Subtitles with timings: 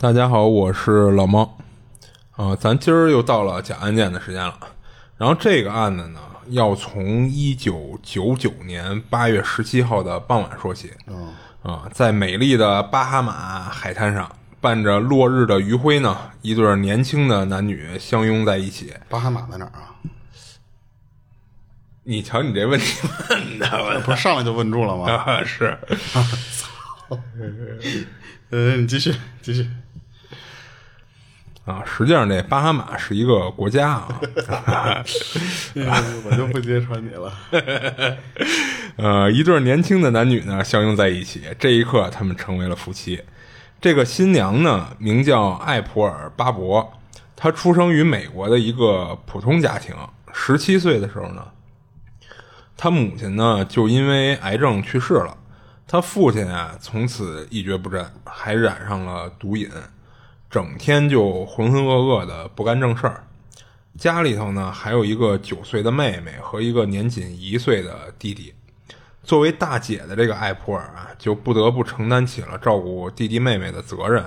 [0.00, 1.56] 大家好，我是老猫。
[2.32, 4.58] 啊、咱今儿又到了讲案件的时间了。
[5.16, 6.18] 然后这个案子呢，
[6.48, 10.92] 要从一九九九年八月十七号的傍晚说起。
[11.62, 18.92] 啊、在美丽的巴哈马海滩上，伴着落日的余晖呢，一对年轻的男女相拥在一起。
[19.08, 19.94] 巴哈马在哪儿啊？
[22.02, 25.10] 你瞧你这问题问的， 我不是上来就问住了吗？
[25.10, 25.78] 啊 是。
[28.50, 29.66] 呃，你继续，继续。
[31.64, 34.20] 啊，实际上这巴哈马是一个国家啊，
[36.26, 37.32] 我就不揭穿你了。
[38.96, 43.22] 呃，一对年轻的男女呢相拥在一起，这一刻他们成为了夫妻。
[43.80, 46.92] 这个新娘呢名叫艾普尔·巴博，
[47.34, 49.94] 她出生于美国的一个普通家庭。
[50.34, 51.46] 十七岁的时候呢，
[52.76, 55.34] 她母亲呢就因为癌症去世了，
[55.86, 59.70] 她父亲啊从此一蹶不振，还染上了毒瘾，
[60.54, 63.24] 整天就浑浑噩噩的不干正事儿。
[63.98, 68.54] 家里头呢还有一个九岁的妹妹和一个年仅一岁的弟弟。
[69.24, 74.24] 作为大姐的这个艾普尔啊，就不得不承担起了照顾弟弟妹妹的责任。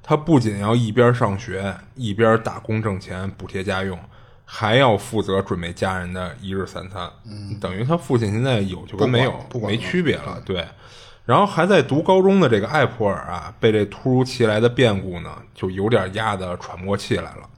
[0.00, 3.98] 她不仅要一边上学，一边打工挣钱补贴家用，
[4.44, 7.10] 还要负责准备家人的一日三餐。
[7.26, 10.40] 嗯，等于他父亲现在有就跟没有没区别了。
[10.46, 10.64] 对，
[11.24, 17.48] 然后还在读高中的这个艾普尔啊，被这突如其来的变故呢，就有点压得喘不过气来了。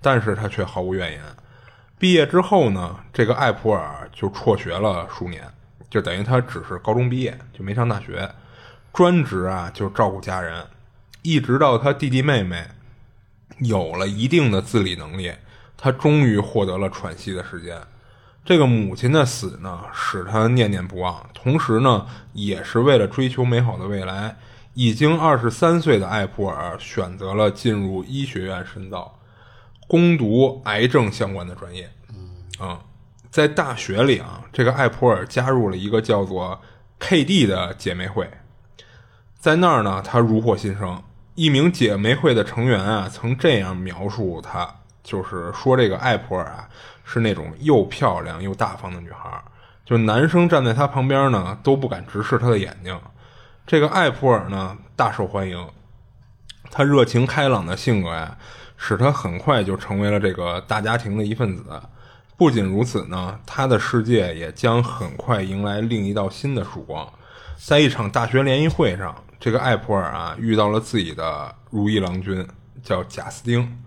[0.00, 1.20] 但是他却毫无怨言。
[1.98, 5.42] 毕业之后呢，这个艾普尔就辍学了数年，
[5.90, 8.30] 就等于他只是高中毕业，就没上大学，
[8.92, 10.64] 专职啊就照顾家人，
[11.22, 12.64] 一直到他弟弟妹妹
[13.58, 15.32] 有了一定的自理能力，
[15.76, 17.76] 他终于获得了喘息的时间。
[18.48, 24.34] 这个母亲的死呢，使他念念不忘，同时呢，也是为了追求美好的未来。
[24.72, 29.18] 已经二十三岁的艾普尔选择了进入医学院深造，
[29.86, 31.90] 攻读癌症相关的专业。
[32.58, 32.78] 嗯，
[33.30, 36.58] 在大学里啊，这个艾普尔加入了一个叫做
[36.98, 38.30] KD 的姐妹会，
[39.38, 41.02] 在那儿呢，他如获新生。
[41.34, 46.66] 一名姐妹会的成员啊，曾这样描述他，就是说这个艾普尔啊，
[47.10, 49.42] 是那种又漂亮又大方的女孩儿，
[49.82, 53.00] 就男生站在她旁边呢，都不敢直视她的眼睛。
[53.66, 55.66] 这个艾普尔呢，大受欢迎，
[56.70, 58.36] 他热情开朗的性格呀，
[58.76, 61.64] 使他很快就成为了这个大家庭的一份子。
[62.36, 67.10] 不仅如此呢，他的世界也将很快迎来另一道新的曙光。
[67.56, 72.46] 在一场大学联谊会上，这个艾普尔啊遇到了自己的如意郎君，
[72.82, 73.82] 叫贾斯汀。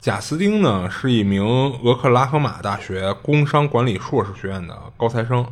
[0.00, 5.44] 贾斯汀呢是一名俄克拉荷马大学工商管理硕士学院的高材生。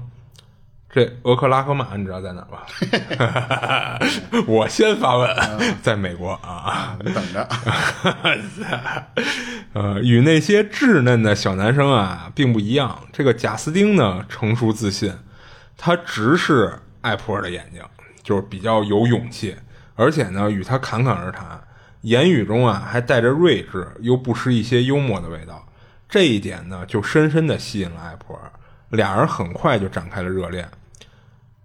[0.89, 3.99] 这俄克拉荷马你知道在哪儿吧？
[4.47, 5.29] 我先发问，
[5.83, 6.97] 在美国啊。
[7.05, 7.49] 你等着。
[9.73, 12.97] 呃，与那些稚嫩的小男生啊并不一样。
[13.13, 15.13] 这个贾斯汀呢，成熟自信，
[15.77, 17.83] 他直视艾普尔的眼睛，
[18.23, 19.57] 就是比较有勇气，
[19.97, 21.61] 而且呢，与他侃侃而谈，
[22.05, 25.67] 言语中啊还带着睿智，又不失一些幽默的味道。
[26.07, 28.53] 这一点呢，就深深的吸引了艾普尔，
[28.91, 30.69] 俩人很快就展开了热恋。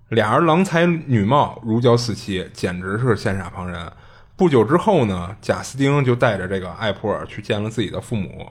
[0.07, 3.91] 俩人郎才女貌，如胶似漆，简直是羡煞旁人。
[4.37, 8.49] 不久之后呢，贾斯汀就带着这个艾普尔去见了自己的父母。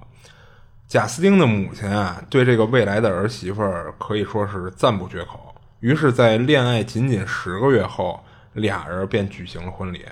[0.86, 5.54] 贾斯汀的母亲啊，对这个未来的儿媳妇儿可以说是赞不绝口。
[5.80, 8.22] 于是，在恋爱仅仅十个月后，
[8.52, 10.04] 俩人便举行了婚礼。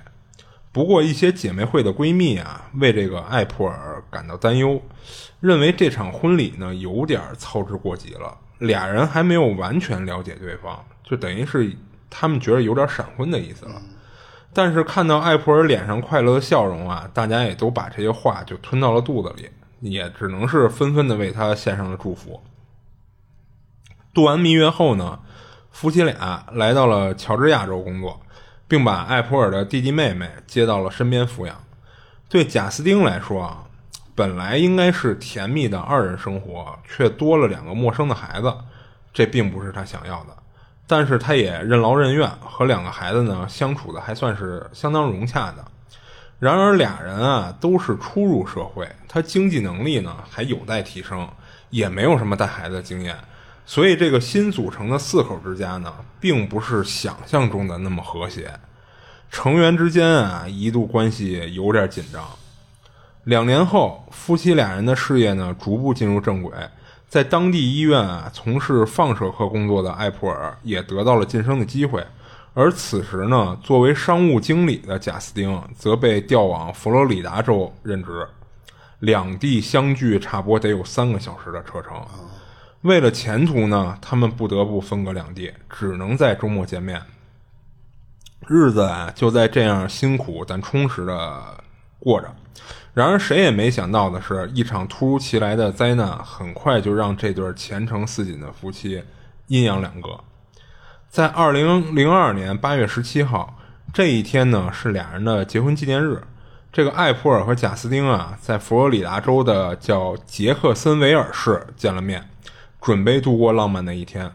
[0.76, 4.78] 不过，一些姐妹会的闺蜜啊，为这个艾普尔感到担忧，
[5.40, 8.36] 认为这场婚礼呢有点操之过急了。
[8.58, 11.74] 俩人还没有完全了解对方，就等于是
[12.10, 13.80] 他们觉得有点闪婚的意思了。
[14.52, 19.48] 但是看到艾普尔脸上快乐的笑容啊，大家也都把这些话就吞到了肚子里，
[19.80, 22.38] 也只能是纷纷的为他献上了祝福。
[24.12, 25.20] 度完蜜月后呢，
[25.70, 28.20] 夫妻俩来到了乔治亚州工作，
[28.68, 31.56] 并把艾普尔的弟弟妹妹接到了身边抚养。
[32.28, 33.64] 对贾斯汀来说啊，
[34.14, 38.52] 本来应该是甜蜜的二人生活，却多了两个陌生的孩子，
[39.12, 40.36] 这并不是他想要的。
[40.88, 45.64] 但是他也任劳任怨，和两个孩子呢相处的还算是相当融洽的。
[46.38, 51.28] 然而俩人啊都是初入社会，他经济能力呢还有待提升，
[51.70, 53.16] 也没有什么带孩子的经验，
[53.68, 58.48] 所以这个新组成的四口之家呢，并不是想象中的那么和谐。
[59.28, 62.24] 成员之间啊，一度关系有点紧张。
[63.24, 66.52] 两年后，夫妻俩人的事业呢，逐步进入正轨。
[67.08, 72.04] 在当地医院啊，从事放射科工作的艾普尔也得到了晋升的机会。
[72.54, 78.26] 而此时呢，作为商务经理的贾斯汀则被调往佛罗里达州任职，
[79.00, 82.00] 两地相距差不多得有三个小时的车程。
[82.86, 87.02] 为了前途呢，他们不得不分隔两地，只能在周末见面。
[88.46, 91.42] 日子啊，就在这样辛苦但充实的
[91.98, 92.32] 过着。
[92.94, 99.02] 然而，谁也没想到的是，一场突如其来的灾难很快就让这对前程似锦的夫妻
[99.48, 100.18] 阴阳两隔。
[101.08, 103.58] 在二零零二年八月十七号
[103.92, 106.22] 这一天呢，是俩人的结婚纪念日。
[106.72, 112.28] 这个艾普尔和贾斯汀啊，在佛罗里达州的叫杰克森维尔市见了面，
[112.80, 114.30] 准备度过浪漫的一天。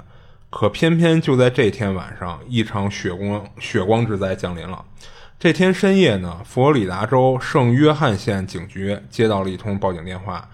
[0.49, 4.83] 可偏偏就在这天晚上，一场血光血光之灾降临了。
[5.39, 10.49] 这天深夜呢，佛罗里达州圣约翰县警局接到了一通报警电话。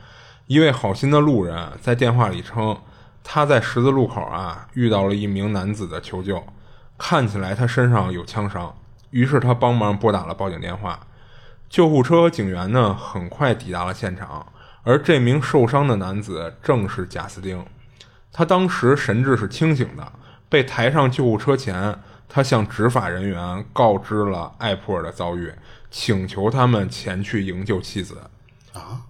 [0.45, 2.77] 一位好心的路人在电话里称，
[3.23, 6.41] 他在十字路口啊遇到了一名男子的求救，
[6.97, 8.73] 看起来他身上有枪伤。
[9.09, 10.99] 于是他帮忙拨打了报警电话。
[11.69, 14.45] 救护车警员呢很快抵达了现场，
[14.83, 17.65] 而这名受伤的男子正是贾斯汀。
[18.31, 20.11] 他当时神志是清醒的，
[20.47, 21.97] 被抬上救护车前，
[22.29, 25.51] 他向执法人员告知了艾普尔的遭遇，
[25.89, 28.29] 请求他们前去营救妻子。
[28.73, 29.01] 啊，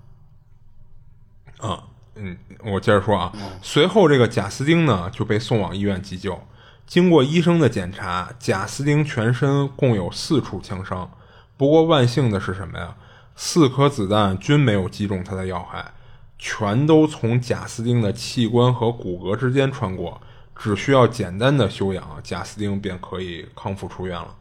[1.59, 1.83] 啊，
[2.15, 6.41] 嗯，我接着说啊，随后这个贾斯汀呢就被送往医院急救。
[6.85, 11.11] 经过医生的检查，贾斯汀全身共有四处枪伤，
[11.57, 12.95] 不过万幸的是什么呀？
[13.35, 15.91] 四颗子弹均没有击中他的要害。
[16.39, 20.21] 全都从贾斯汀的器官和骨骼之间穿过，
[20.55, 24.35] 只需要简单的休养，贾斯汀便可以康复出院了。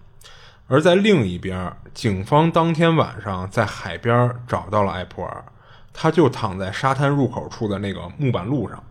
[0.69, 5.45] 而在另一边，警方当天晚上在海边找到了艾普尔，
[5.93, 8.83] 他就躺在沙滩入口处的那个木板路上，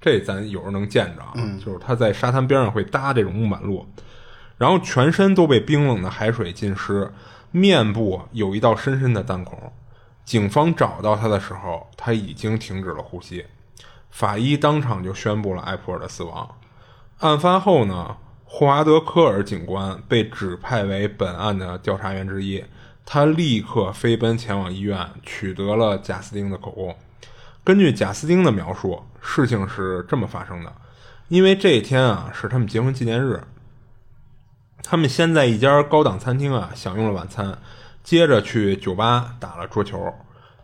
[0.00, 1.32] 这咱有时候能见着啊，
[1.64, 3.86] 就是他在沙滩边上会搭这种木板路，
[4.58, 7.12] 然后全身都被冰冷的海水浸湿，
[7.52, 9.72] 面部有一道深深的弹孔。
[10.26, 13.46] 警方找到他的时候，他已经停止了呼吸。
[14.10, 16.56] 法医当场就宣布了艾普尔的死亡。
[17.20, 22.64] 案发后呢，霍华德·科尔警官被指派为本案的调查员之一，
[23.04, 26.96] 他立刻飞奔前往医院，取得了贾斯汀的口供。
[27.62, 30.72] 根据贾斯汀的描述，事情是这么发生的：
[31.28, 33.44] 因为这一天啊是他们结婚纪念日，
[34.82, 37.58] 他们先在一家高档餐厅啊享用了晚餐。
[38.06, 40.14] 接着去酒吧打了桌球，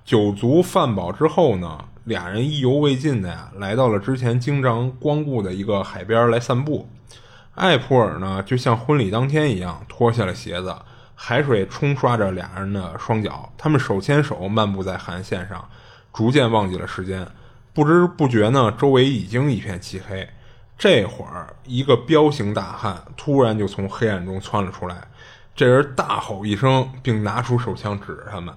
[0.05, 6.89] 酒足饭饱之后呢，俩人意犹未尽的呀，来到了之前经常光顾的一个海边来散步。
[7.57, 10.73] 艾普尔呢，就像婚礼当天一样，脱下了鞋子，
[11.17, 15.69] 海水冲刷着俩人的双脚，他们手牵手漫步在海岸线上，
[16.13, 17.27] 逐渐忘记了时间。
[17.73, 20.29] 不知不觉呢，周围已经一片漆黑。
[20.79, 25.09] 这会儿，一个彪形大汉突然就从黑暗中窜了出来。
[25.55, 28.55] 这人大吼一声，并拿出手枪指着他们。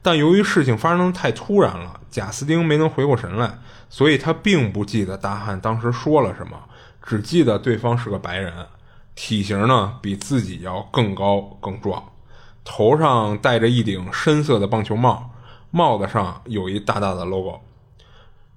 [0.00, 6.58] 但由于事情发生的太突然了，贾斯汀没能回过神来，所以他并不记得大汉当时说了什么，
[7.02, 8.52] 只记得对方是个白人，
[9.14, 12.02] 体型呢比自己要更高更壮，
[12.64, 15.30] 头上戴着一顶深色的棒球帽，
[15.70, 17.60] 帽子上有一大大的 logo。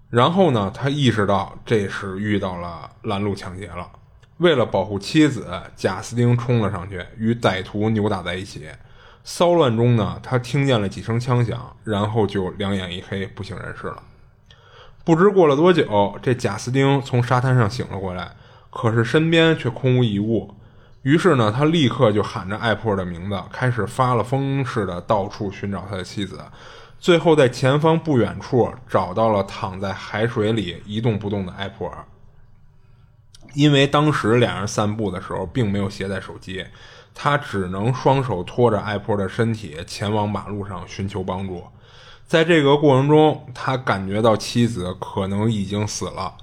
[0.10, 3.90] 然后呢，他意识到这时遇到了拦路抢劫了。
[4.38, 8.68] 为了保护妻子，贾斯汀冲了上去，与歹徒扭打在一起。
[9.24, 14.04] 骚乱中呢，他听见了几声枪响，然后就两眼一黑，不省人事了。
[15.04, 18.32] 不知过了多久，这贾斯汀从沙滩上醒了过来，
[18.70, 20.54] 可是身边却空无一物。
[21.04, 26.40] 于是呢，他立刻就喊着艾普尔的名字，开始发了疯似的到处寻找他的妻子。
[27.00, 32.06] 最后在前方不远处找到了躺在海水里一动不动的艾普尔。
[33.56, 36.64] 因为当时两人散步的时候并没有携带手机，
[37.14, 41.64] 他只能双手托着艾普尔的身体前往马路上寻求帮助。
[42.28, 46.36] 在这个过程中，他感觉到妻子可能已经死了。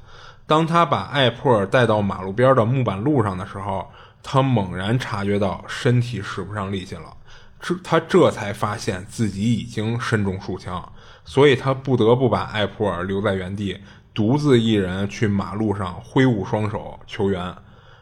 [0.47, 3.91] 当他把艾普尔带到马路边的木板路上的时候，
[4.23, 7.17] 他猛然察觉到身体使不上力气了。
[7.61, 10.93] 这他这才发现自己已经身中数枪，
[11.25, 13.81] 所以他不得不把艾普尔留在原地。
[14.15, 17.55] 独自一人去马路上挥舞双手求援，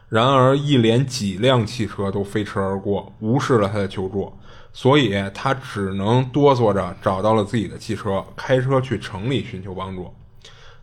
[0.09, 4.31] 然而一连几辆汽车都飞驰而过，无视了他的求助。
[4.73, 10.13] 所以他只能哆嗦着找到了自己的汽车，开车去城里寻求帮助。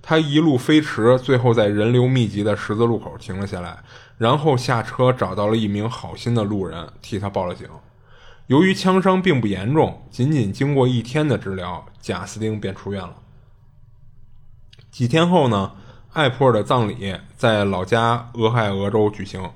[0.03, 3.79] 他一路飞驰，最后在人流密集的十字路口停了下来，
[4.17, 7.67] 然后下车找到了一名好心的路人，替他报了警。
[8.47, 13.15] 由于枪伤并不严重，仅仅经过一天的治疗，贾斯汀便出院了。
[14.99, 15.71] 几天后呢，
[16.13, 19.49] 艾普尔的葬礼在老家俄亥俄州举行。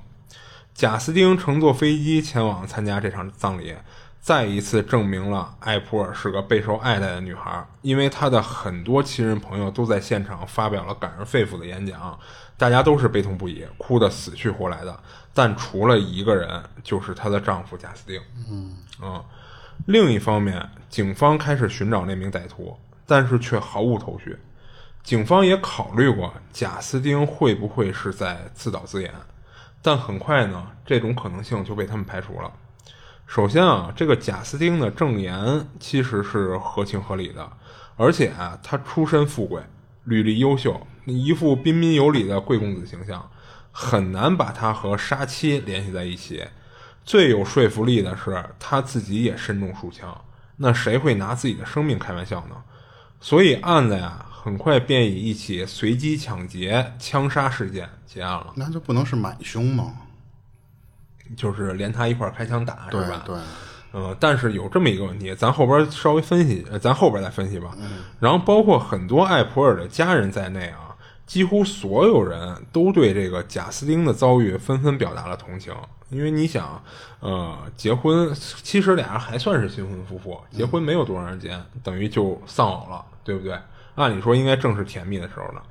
[0.73, 3.75] 贾斯汀乘坐飞机前往参加这场葬礼，
[4.21, 12.17] 再一次证明了艾普尔是个备受爱戴的女孩，因为她的很多亲人朋友都在现场发表了感人肺腑的演讲，
[12.57, 14.97] 大家都是悲痛不已，哭得死去活来的。
[15.33, 18.21] 但除了一个人，就是她的丈夫贾斯汀。
[18.49, 19.21] 嗯嗯，
[19.87, 24.37] 另一方面，警方开始寻找那名歹徒，但是却毫无头绪。
[25.03, 29.13] 警方也考虑过贾斯汀会不会是在自导自演。
[29.81, 32.49] 但很快呢，这种可能性就被他们排除了。
[33.27, 37.51] 首先啊，这个贾斯汀的证言其实是合情合理的，
[37.97, 39.61] 而且啊，他出身富贵，
[40.05, 43.29] 履历优秀，一副彬彬有礼的贵公子形象，
[43.73, 46.45] 很难把他和杀妻联系在一起。
[47.03, 50.23] 最有说服力的是，他自己也身中数枪，
[50.55, 52.55] 那谁会拿自己的生命开玩笑呢？
[53.19, 54.27] 所以案子呀。
[54.43, 58.51] 很快便以一起随机抢劫、枪杀事件结案了。
[58.57, 59.93] 那就不能是买凶吗？
[61.37, 63.23] 就是连他一块开枪打，是吧？
[63.25, 63.37] 对，
[63.93, 67.73] 呃，但是有这么一个问题，咱后边稍微分析，咱后边再分析吧。
[68.19, 70.93] 然后包括很多艾普尔的家人在内啊，
[71.25, 75.73] 几乎所有人都对这个贾斯汀的遭遇纷纷表达了同情。
[76.09, 76.83] 因为你想，
[77.21, 78.29] 呃，结婚
[78.61, 83.57] 其实俩人还算是新婚夫妇，结婚没有多长时间，等于就丧偶了，对不对？
[83.95, 85.61] 按理说应该正是甜蜜的时候呢，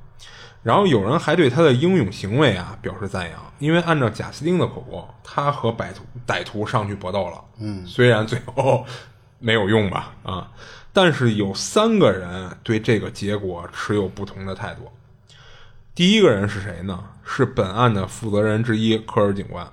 [0.62, 8.86] 然后有人还对他的英勇行为啊表示赞扬，因为按照贾斯汀的口供，他和歹徒歹徒上去搏斗了，嗯，虽然最后
[9.38, 10.50] 没有用吧，啊，
[10.92, 14.90] 但是有三个人对这个结果持有不同的态度。
[15.94, 17.02] 第一个人是谁呢？
[17.24, 19.66] 是本案的负责人之一科尔警官，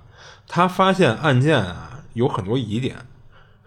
[0.48, 2.96] 他发现案件啊有很多疑点。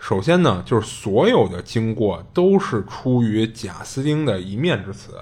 [0.03, 5.13] 首先呢，就是所有的经过都是出于贾斯汀的一面之词，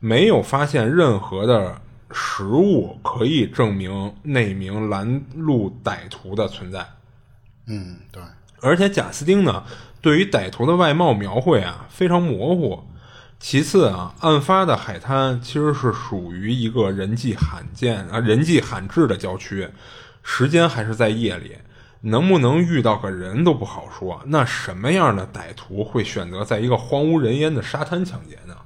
[0.00, 1.80] 没有发现任何的
[2.10, 6.84] 实物可以证明那名拦路歹徒的存在。
[7.66, 8.20] 嗯，对。
[8.60, 9.62] 而且贾斯汀呢，
[10.00, 12.82] 对于歹徒的外貌描绘啊非常模糊。
[13.38, 19.68] 其次啊，案发的海滩其实是属于一个人迹罕见啊人迹罕至的郊区，
[20.24, 21.56] 时间还是在夜里。
[22.02, 28.56] 能不能遇到个人都不好说，那什么样的歹徒会选择在一个荒无人烟的沙滩抢劫呢？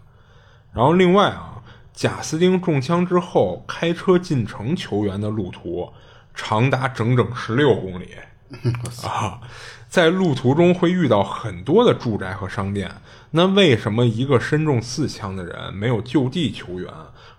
[0.73, 1.63] 然后另外啊，
[1.93, 5.91] 贾斯汀中枪之后开车进城求援的路途
[6.35, 8.11] 长达整整十六公里
[9.05, 9.41] 啊，
[9.89, 12.91] 在路途中会遇到很多的住宅和商店，
[13.33, 16.91] 那为什么一个身中四枪的人没有就地求援，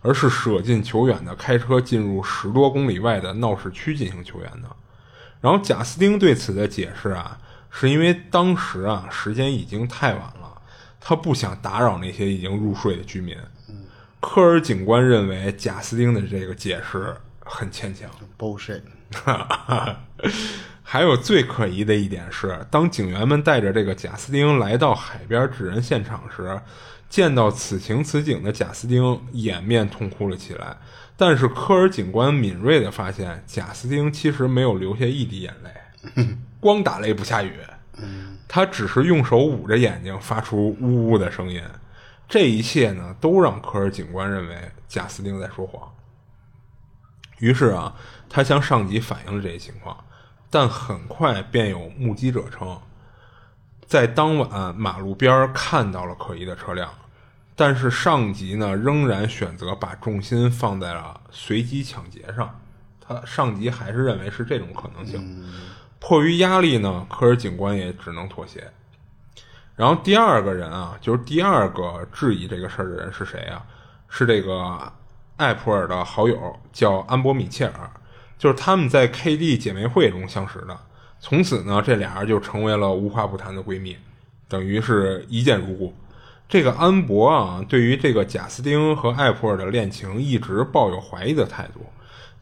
[0.01, 4.68] 而是舍近求远的开车进入十多公里外的闹市区进行求援呢？
[5.41, 7.39] 然后贾斯汀对此的解释啊，
[7.70, 10.62] 是因为当时啊时间已经太晚了，
[11.00, 13.38] 他不想打扰那些已经入睡的居民。
[14.20, 18.10] 科尔警官认为贾斯汀的这个解释很牵强。
[18.38, 18.82] bullshit。
[20.84, 26.60] 还有最可疑的一点是，当警员们带着这个贾斯汀来到海边指认现场时，
[27.10, 30.77] 见到此情此景的贾斯汀掩面痛哭了起来。
[31.20, 36.28] 但是科尔警官敏锐的发现，贾斯汀其实没有流下一滴眼泪，
[36.62, 37.60] 光打雷不下雨，
[38.48, 41.62] 他只是用手捂着眼睛，发出呜呜的声音。
[42.30, 45.92] 这一切呢，都让科尔警官认为贾斯汀在说谎。
[47.40, 47.96] 于是啊，
[48.30, 49.98] 他向上级反映了这一情况，
[50.52, 52.80] 但很快便有目击者称，
[53.88, 56.92] 在当晚马路边看到了可疑的车辆。
[57.58, 62.58] 但是上级呢，仍然选择把重心放在了随机抢劫上。
[63.02, 65.44] 他上级还是认为是这种可能性。
[66.00, 68.72] 迫于压力呢，科尔警官也只能妥协。
[69.76, 73.66] 然后第二个人啊，就是第二个质疑这个事儿的人是谁啊？
[74.08, 74.94] 是这个
[75.38, 77.90] 艾普尔的好友，叫安博米切尔。
[78.38, 80.80] 就是他们在 KD 姐妹会中相识的，
[81.20, 83.98] 从此呢，这俩人就成为了无话不谈的闺蜜，
[84.48, 85.96] 等于是一见如故。
[86.50, 91.86] 这个安博啊，对于这个贾斯汀和艾普尔的恋情一直抱有怀疑的态度，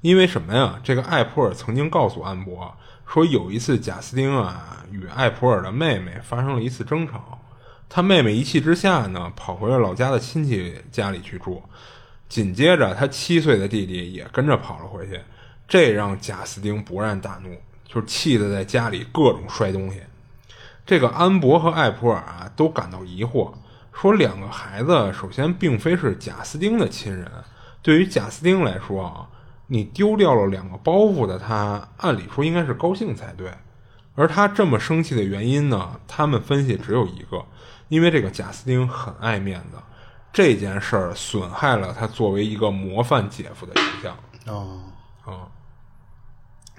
[0.01, 0.79] 因为什么呀？
[0.83, 2.71] 这个艾普尔曾经告诉安博
[3.07, 7.39] 说，有一次贾斯汀啊与艾普尔的妹妹发生了一次争吵，
[7.89, 11.63] 他妹妹一气之下呢跑回了老家的亲戚家里去住，
[12.29, 15.19] 紧接着他七岁的弟弟也跟着跑了回去，
[15.67, 17.57] 这让贾斯汀勃然大怒，
[17.88, 20.00] 就气得在家里各种摔东西。
[20.85, 23.51] 这个安博和艾普尔啊都感到疑惑，
[23.99, 27.31] 说两个孩子首先并非是贾斯汀的亲人，
[27.81, 29.27] 对于贾斯汀来说啊，
[29.67, 33.49] 你丢掉了两个包袱的他，按理说应该是高兴才对。
[34.13, 37.43] 而他这么生气的原因呢，他们分析只有一个，
[37.87, 39.77] 因为这个贾斯汀很爱面子，
[40.33, 44.17] 这件事儿损害了他作为一个模范姐夫的形象。
[44.47, 44.81] 哦，
[45.23, 45.47] 啊。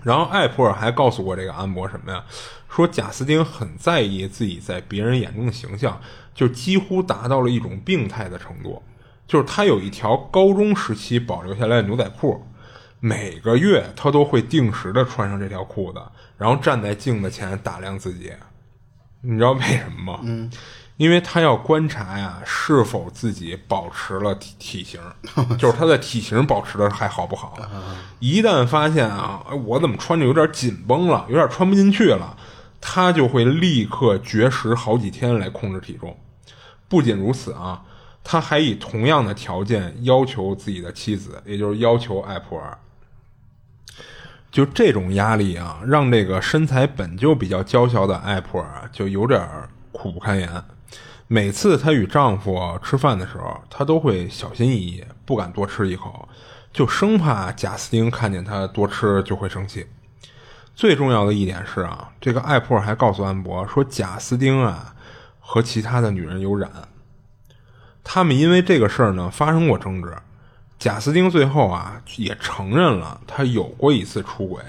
[0.06, 2.24] 然后艾普尔还告诉过这个安博什么呀？
[2.68, 6.00] 说贾斯汀很在意自己在别人眼中的形象，
[6.32, 8.80] 就几乎达到了一种病态的程度。
[9.26, 12.40] 就是他有一条高中时期保留下来的牛仔裤，
[13.00, 16.00] 每个月他都会定时的穿上这条裤子，
[16.38, 18.32] 然后站在镜子前打量自己。
[19.22, 20.20] 你知道为什么吗？
[20.22, 20.48] 嗯。
[20.96, 25.00] 因为他要观察呀，是否自己保持了体体型，
[25.58, 27.58] 就是他的体型保持的还好不好。
[28.18, 32.36] 一旦发现啊，我怎么穿着有点紧绷了，有点穿不进去了，
[32.80, 36.16] 他就会立刻绝食好几天来控制体重。
[36.88, 37.82] 不仅如此啊，
[38.24, 42.78] 他还以同样的条件要求自己的妻子，也就是要求艾普尔。
[44.50, 49.46] 就这种压力啊，让这个身材本就比较娇小的艾普尔就有点
[49.92, 50.48] 苦不堪言。
[51.28, 56.28] 每次她与丈夫吃饭的时候，她都会小心翼翼，不敢多吃一口，
[56.72, 59.86] 就生怕贾斯汀看见她多吃就会生气。
[60.74, 64.94] 最重要的一点是啊，这个艾普尔还告诉安博说，贾斯汀啊
[65.40, 66.70] 和其他的女人有染，
[68.04, 70.14] 他们因为这个事儿呢发生过争执。
[70.78, 74.62] 贾斯汀最后啊也承认了他有过一次出轨，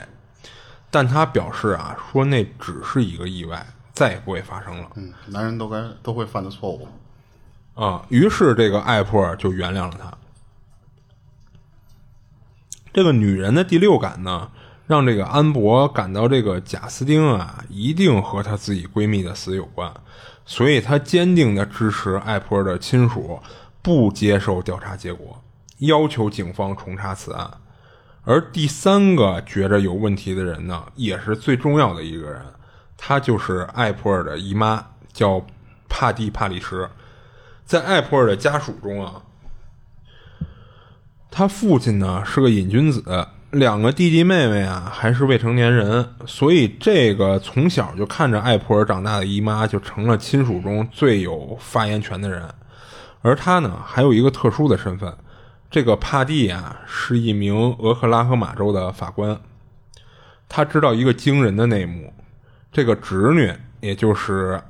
[0.90, 3.64] 但他表示啊说那只是一个意外。
[3.98, 4.92] 再也不会发生了。
[4.94, 6.88] 嗯，男人都该都会犯的错误
[7.74, 8.06] 啊。
[8.10, 10.16] 于是这个艾普尔就原谅了他。
[12.94, 14.52] 这个女人的第六感呢，
[14.86, 19.92] 让这个安博感到这个贾斯汀啊，一定和她自己闺蜜的死有关，
[20.46, 23.40] 所以她坚定的支持艾普尔的亲属
[23.82, 25.42] 不接受调查结果，
[25.80, 27.50] 要求警方重查此案。
[28.24, 32.46] 而第三个觉着有问题的人呢，也是最重要的一个人。
[32.98, 34.84] 她就是艾普尔的姨妈，
[35.14, 35.46] 叫
[35.88, 36.90] 帕蒂·帕里什。
[37.66, 39.22] 在艾普尔的家属中啊，
[41.30, 43.04] 他父亲呢是个瘾君子，
[43.52, 52.48] 两个弟弟妹妹啊还是未成年人，所以这个从小就看着艾普尔长大的姨妈就成了亲属中最有发言权的人。
[53.22, 55.14] 而他呢还有一个特殊的身份，
[55.70, 59.38] 这个帕蒂啊是一名俄克拉荷马州的法官，
[60.48, 62.14] 他知道一个惊人的内幕。
[62.72, 64.62] 这个侄女，也就是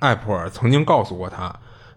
[0.00, 1.54] 艾普尔，曾经告诉过他，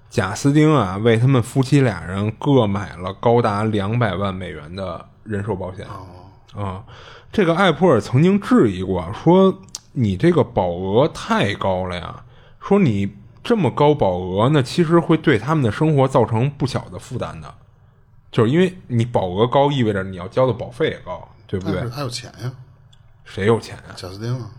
[0.10, 5.86] 贾斯汀啊，为他们夫妻俩人各买了高达两百万美元的人寿保险。
[6.54, 6.84] 啊，
[7.32, 9.62] 这个艾普尔曾经质疑过，说
[9.94, 12.24] 你这个保额太高了呀，
[12.60, 17.54] 说你这么高保额，那其实会对他们的生活造成不小的负担的，
[18.32, 21.90] 就是因为你保额高，意味着你要交的保费也高，对不对？
[21.90, 22.52] 他有钱呀，
[23.24, 23.94] 谁有钱呀？
[23.96, 24.50] 贾斯汀啊。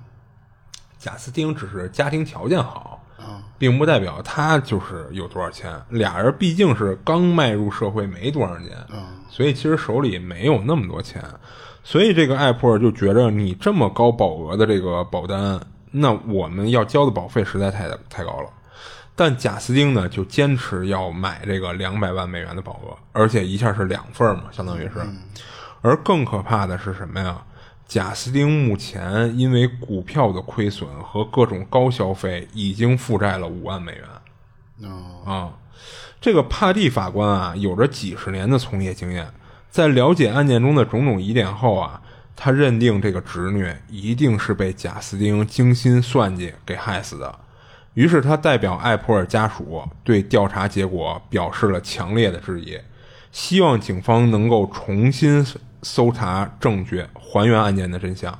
[1.03, 3.03] 贾斯汀只是家庭条件好，
[3.59, 5.69] 并不代表他就是有多少钱。
[5.89, 8.71] 俩人毕竟是刚迈入社会没多少年，
[9.29, 11.21] 所以其实手里没有那么多钱。
[11.83, 15.61] 所以这个艾普尔就觉着你这么高保额的这个保单，
[15.91, 18.49] 那我们要交的保费实在太太高了。
[19.17, 25.05] 但贾斯汀呢，就坚持要买这个两百万美元的保额，而且一下是两份嘛，相当于是。
[25.81, 27.43] 而更可怕的是什么呀？
[27.93, 34.91] 贾斯汀目前因为股票的亏损和各种高消费，已经负债了五万美元。
[35.27, 35.53] 啊，
[36.19, 39.31] 这个帕蒂法官啊，有着几十年的从业经验，
[39.69, 42.01] 在了解案件中的种种疑点后啊，
[42.35, 47.39] 他认定这个侄女一定是被贾斯汀精心算计给害死的。
[47.93, 52.79] 于是他代表艾普尔家属对调查结果表示了强烈的质疑，
[53.33, 55.45] 希望警方能够重新。
[55.83, 58.37] 搜查证据，还原案件的真相。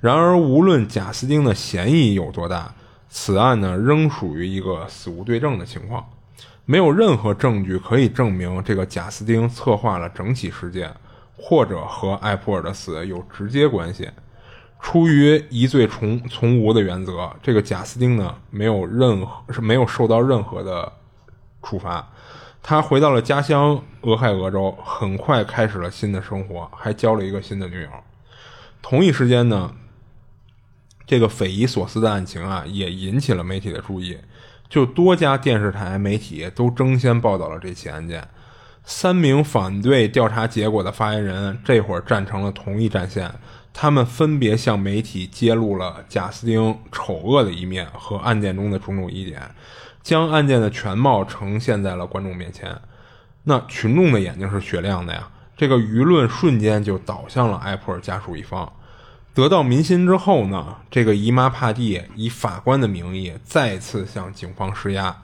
[0.00, 2.72] 然而，无论贾斯汀的嫌疑有多大，
[3.08, 6.08] 此案呢仍属于一个死无对证的情况，
[6.64, 10.94] 没有任何证据可以证明这个贾斯汀策划了整起事件，
[11.36, 14.08] 或者和艾普尔的死有直接关系。
[14.80, 20.92] 出于疑罪从从无的原则，这个贾斯汀呢没有任何是没有受到任何的
[21.62, 22.08] 处罚。
[22.68, 27.88] 他回到了家乡俄亥俄州，很快开始了新的生活，还交了一个新的女友。
[28.82, 29.74] 同一时间呢，
[31.06, 34.18] 这个匪夷所思的案情啊，也引起了媒体的注意。
[34.68, 38.28] 就多家电视台媒体都争先报道了这起案件。
[38.84, 43.32] 三名反对调查结果的发言人这会儿站成了同一战线，
[43.72, 49.40] 他们分别向媒体揭露了贾斯汀丑恶的一面和案件中的种种疑点，
[50.02, 52.78] 将案件的全貌呈现在了观众面前。
[53.44, 58.72] 那群众的眼睛是雪亮的呀，这个舆论瞬间就倒向了艾普尔家属一方。
[59.34, 65.16] 得到民心之后呢，这个姨妈帕蒂以法官的名义再次向警方施压。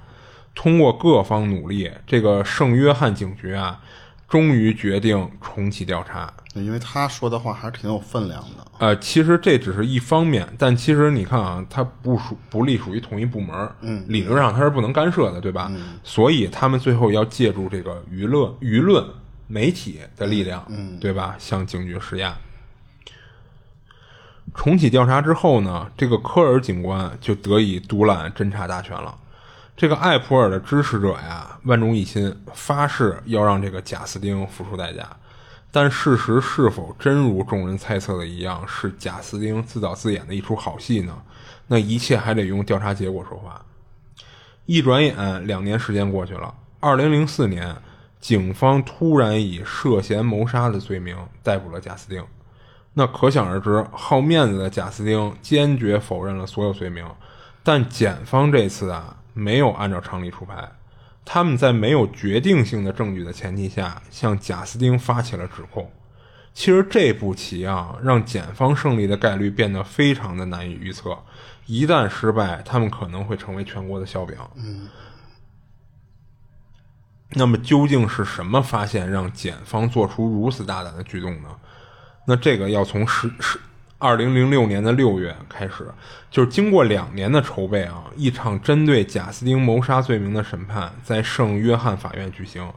[0.54, 3.80] 通过各方努力，这个圣约翰警局啊，
[4.28, 6.32] 终于决定重启调查。
[6.62, 8.66] 因为他说的话还是挺有分量的。
[8.78, 15.70] 呃，其实这只是一方面，但其实你看啊，它不属不隶属于同一部门，嗯，理论上它是不能干涉的，对吧？
[16.02, 19.04] 所以他们最后要借助这个舆论、舆论、
[19.46, 21.36] 媒体的力量，嗯，对吧？
[21.38, 22.36] 向警局施压。
[24.54, 29.12] 重启调查之后呢，这个科尔警官就得以独揽侦查大权了。
[29.76, 35.04] 这个艾普尔的支持者呀，万众一心，发誓要让这个贾斯汀付出代价。
[35.74, 41.20] 但事实是否真如众人猜测的一样，是贾斯汀自导自演的一出好戏呢？
[41.66, 43.60] 那一切还得用调查结果说话。
[44.66, 46.54] 一转眼，两年时间过去了。
[46.78, 47.74] 二零零四年，
[48.20, 52.24] 警方突然以涉嫌谋杀的罪名逮捕了贾斯汀。
[52.92, 57.04] 那可想而知，好面子的贾斯汀坚决否认了所有罪名。
[57.64, 60.70] 但检方这次啊，没有按照常理出牌。
[61.24, 65.90] 他们在没有决定性的证据的前提下，向贾斯汀发起了指控。
[66.52, 71.18] 其实这步棋啊，让检方胜利的概率变得非常的难以预测。
[71.66, 74.36] 一旦失败，他们可能会成为全国的笑柄。
[74.54, 74.88] 嗯。
[77.30, 81.48] 那么究竟是什么发现让检方做出如此大胆的举动呢？
[82.26, 83.58] 那这个要从十十。
[83.98, 85.86] 二零零六年的六月开始，
[86.30, 92.70] 就是经过两年的筹备啊，一场针对贾斯汀谋杀罪名的审判在圣约翰法院举行，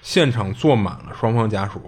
[0.00, 1.80] 现场坐满了双方家属，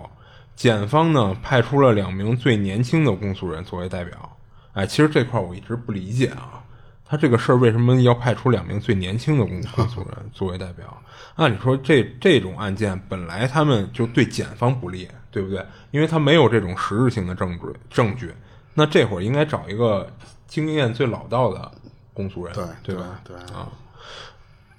[0.55, 4.37] 检方呢派出了两名最年轻的公诉人作为代表。
[4.75, 6.63] 哎，其实这块我一直不理解啊，
[7.05, 11.03] 他这个事儿为什么要派出两名最年轻的公诉人作为代表？
[11.37, 15.65] 按理说这这种案件本来他们就对检方不利，对不对？
[15.91, 18.33] 因为他没有这种实质性的证据证据。
[18.75, 20.11] 那这会儿应该找一个
[20.47, 21.71] 经验最老道的
[22.13, 23.21] 公诉人，对对吧？
[23.25, 23.69] 对啊。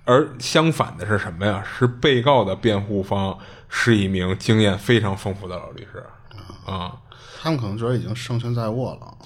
[0.03, 1.63] 而相反的是什么呀？
[1.65, 6.05] 是被告的辩护方是一名经验非常丰富的老律师
[6.65, 6.95] 啊。
[7.41, 9.17] 他们可能觉得已经胜券在握了。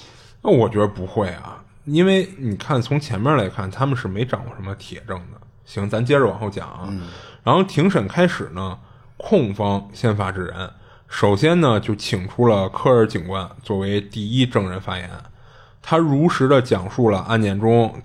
[0.42, 5.42] 那我觉得不会啊，因为你看从前面来看，他们是没掌握什么铁证的。
[5.66, 6.88] 行，咱接着往后讲啊。
[7.44, 8.80] 然后庭审开始呢，
[9.18, 10.72] 控方先发制人。
[11.10, 15.10] 首先呢，就请出了科尔警官作为第一证人发言。
[15.82, 18.02] 他如实的讲述了案件中，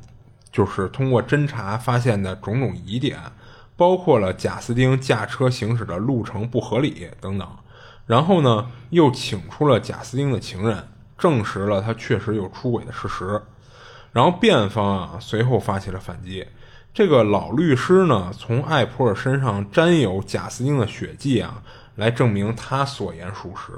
[0.50, 3.18] 就是通过侦查发现的种种疑点，
[3.76, 7.46] 包括了贾斯汀驾车行驶的路程不合理等等。
[8.06, 10.88] 然后呢，又请出了贾斯汀的情人，
[11.18, 13.40] 证实了他确实有出轨的事实。
[14.12, 16.46] 然后辩方啊，随后发起了反击。
[16.94, 21.62] 这个老律师呢，从艾普尔身上沾有贾斯汀的血迹啊。
[21.96, 23.72] 来证明他所言属实，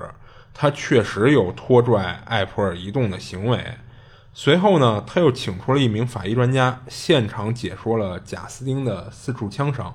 [0.54, 3.74] 他确实有拖拽艾普尔移动的行为。
[4.32, 9.94] 随后呢，他又请出了一名法医专家，现场解说了贾斯汀的四处枪伤。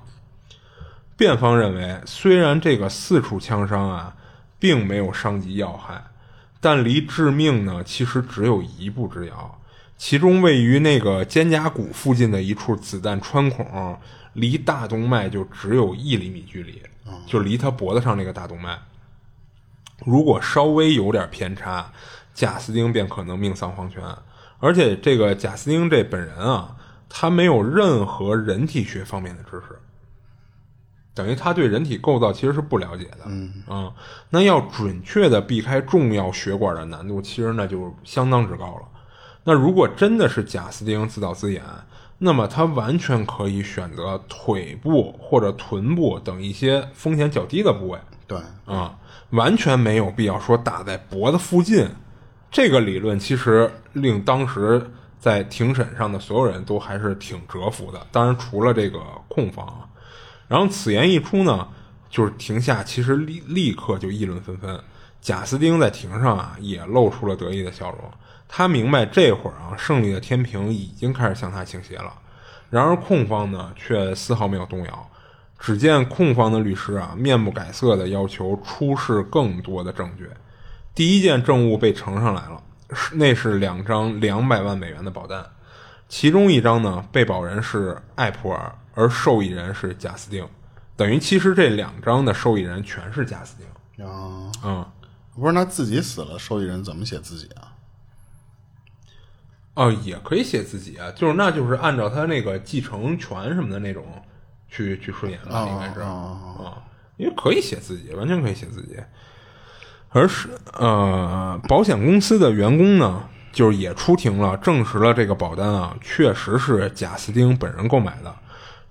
[1.16, 4.16] 辩方认为，虽然这个四处枪伤啊，
[4.58, 6.02] 并没有伤及要害，
[6.60, 9.60] 但离致命呢，其实只有一步之遥。
[9.96, 13.96] 其中位于那个肩胛骨附近的一处子弹穿孔，
[14.32, 16.82] 离大动脉就只有一厘米距离。
[17.26, 18.78] 就离他脖子上那个大动脉，
[20.04, 21.92] 如果稍微有点偏差，
[22.34, 24.02] 贾斯汀便可能命丧黄泉。
[24.58, 26.76] 而且这个贾斯汀这本人啊，
[27.08, 29.78] 他没有任何人体学方面的知识，
[31.14, 33.24] 等于他对人体构造其实是不了解的。
[33.26, 33.92] 嗯啊，
[34.30, 38.88] 那要准确的避开重要血管的难度，其实那就相当之高了。
[39.44, 41.62] 那如果真的是贾斯汀自导自演，
[42.18, 47.98] 那么他完全可以选择腿部或者臀部等一些风险较低的部位。
[48.28, 48.96] 对，啊，
[49.30, 51.88] 完全没有必要说打在脖子附近。
[52.50, 58.06] 这个理论其实令当时在庭审上的所有人都还是挺折服的。
[58.12, 59.88] 当然，除了这个控方啊。
[60.46, 61.66] 然后此言一出呢，
[62.08, 64.78] 就是庭下其实立立刻就议论纷纷。
[65.20, 67.98] 贾斯汀在庭上啊也露出了得意的笑容。
[68.54, 72.12] 他明白这会儿啊，胜利的天平已经开始向他倾斜了。
[72.68, 75.10] 然而控方呢，却丝毫没有动摇。
[75.58, 80.28] 只见控方的律师啊，面不改色的要求出示更多的证据。
[80.94, 82.62] 第一件证物被呈上来了，
[83.14, 85.46] 那是两张两百万美元的保单，
[86.06, 90.46] 其中一张呢，被保人是艾普尔，而受益人是贾斯汀。
[90.94, 94.06] 等于其实这两张的受益人全是贾斯汀。
[94.06, 94.86] 啊，嗯。
[95.34, 97.71] 不是，那自己死了，受益人怎么写自己啊？
[99.74, 104.04] 哦，也可以写自己啊，就是那就是按照他那个继承权什么的那种
[104.68, 106.82] 去去顺延了，应该是啊，
[107.16, 108.96] 因为可以写自己，完全可以写自己。
[110.10, 118.34] 而是呃，保险公司的员工呢，就是也出庭了，证实了这个保单啊，确实是贾斯汀本人购买的。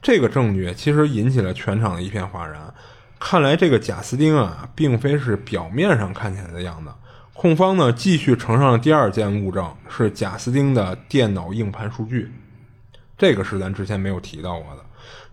[0.02, 2.74] 这个证据其实引起了全场的一片哗然。
[3.20, 6.91] 看来这个贾斯汀啊，并非是表面上看起来的样子。
[7.34, 12.32] 控方呢，继续呈上了第二件物证，是贾斯汀的电脑硬盘数据。
[13.17, 14.82] 这个是咱之前没有提到过的。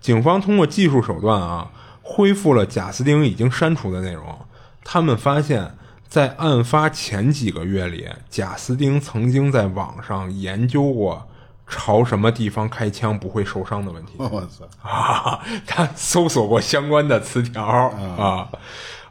[0.00, 1.70] 警方通过技术手段啊，
[2.02, 4.38] 恢复了贾斯汀已经删除的内容。
[4.84, 5.74] 他们发现，
[6.08, 11.28] 在案发前几个月里，贾斯汀曾经在网上研究过
[11.66, 14.14] 朝什么地方开枪不会受伤的问题。
[14.20, 15.40] 我操啊！
[15.66, 18.48] 他搜索过相关的词条啊，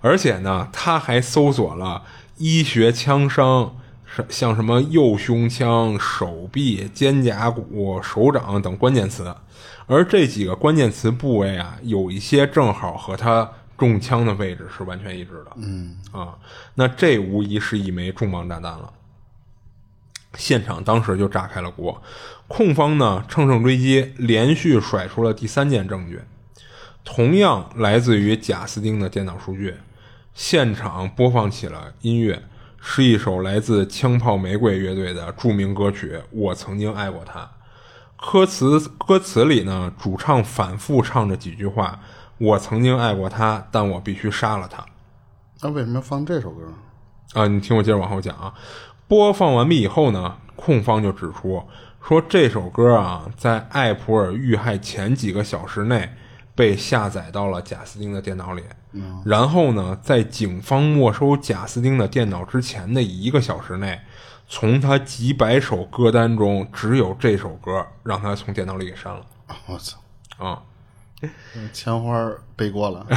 [0.02, 2.02] 而且呢，他还搜索了
[2.38, 3.76] 医学枪伤，
[4.30, 9.36] 像什么右胸腔、手臂、肩胛骨、手掌等关键词。
[9.86, 13.52] 而这几个关键词部位啊，有一些正好和他。
[13.78, 16.36] 中枪的位置是完全一致的，嗯啊，
[16.74, 18.92] 那这无疑是一枚重磅炸弹了。
[20.34, 22.02] 现场当时就炸开了锅，
[22.48, 26.20] 控方呢乘胜追击，连续甩出了第三件证据，
[27.04, 29.76] 同样来自于贾斯汀的电脑数据。
[30.38, 32.44] 现场播放起了音乐，
[32.80, 37.50] 是一首来自枪炮玫瑰乐队的著名歌曲《我曾经爱过他》。
[38.32, 42.00] 歌词歌词里呢，主唱反复唱着几句话。
[42.38, 44.86] 我曾经爱过他，但我必须杀了他。
[45.64, 46.72] 那为什么要放这首歌？
[47.34, 48.54] 啊，你听我接着往后讲啊。
[49.08, 51.64] 播放完毕以后呢，控方就指出
[52.08, 56.08] 说，这首歌啊，在艾普尔遇害前几个小时内
[56.54, 58.62] 被下载到了贾斯汀的电脑里。
[59.26, 64.00] 然后呢，在警方没收贾斯汀的电脑之前的一个小时内，
[64.48, 69.26] 从他几百首歌单中，只有这首歌让他从电脑里给删了。
[69.68, 69.98] 我操！
[70.38, 70.62] 啊。
[71.74, 73.08] 钱花背锅了，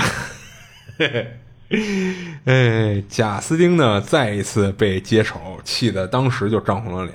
[2.47, 7.15] 哎，贾斯汀呢再一次被接手，气得当时就涨红了脸。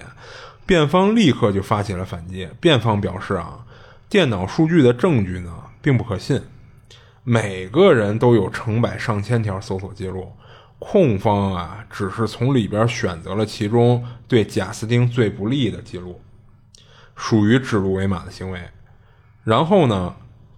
[0.63, 2.47] 辩方立刻就发起了反击。
[2.61, 3.65] 辩方表示啊，
[4.07, 5.51] 电脑数据的证据呢
[5.81, 6.39] 并不可信，
[7.25, 10.31] 每个人都有成百上千条搜索记录，
[10.79, 16.21] 控方啊只是从里边选择了其中对贾斯汀最不利的记录，
[17.15, 18.61] 属于指鹿为马的行为。
[19.43, 20.15] 然后呢？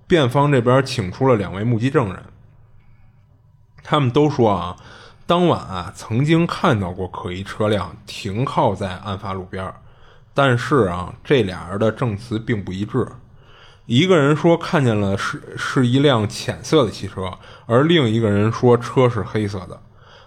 [0.09, 2.23] 辩方这边请出了两位目击证人，
[3.83, 4.77] 他们都说啊，
[5.25, 9.73] 当晚啊曾经看到过可疑车辆停靠在案发路边
[10.33, 13.05] 但是啊这俩人的证词并不一致，
[13.87, 17.31] 一个人说看见了是是一辆浅色的汽车，
[17.65, 19.79] 而另一个人说车是黑色的，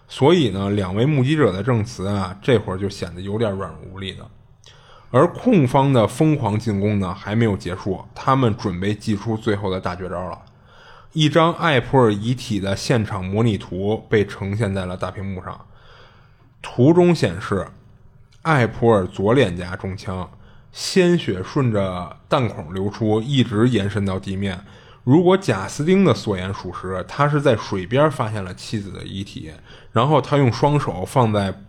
[0.09, 4.27] 所以呢两位目击者的证词啊这会儿就显得有点软弱无力的。
[5.11, 10.39] 而控方的疯狂进攻呢还没有结束，他们准备祭出最后的大绝招了。
[11.13, 15.67] 一张艾普尔遗体的现场模拟图被呈现在了大屏幕上，
[16.63, 17.67] 图中显示，
[18.41, 20.31] 艾普尔左脸颊中枪，
[20.73, 24.65] 鲜血顺着弹孔流出，一直延伸到地面。
[25.05, 29.53] 如果贾斯汀的所言属实，他是在水边发现了妻子的遗体，
[29.93, 31.63] 然后他用双手放在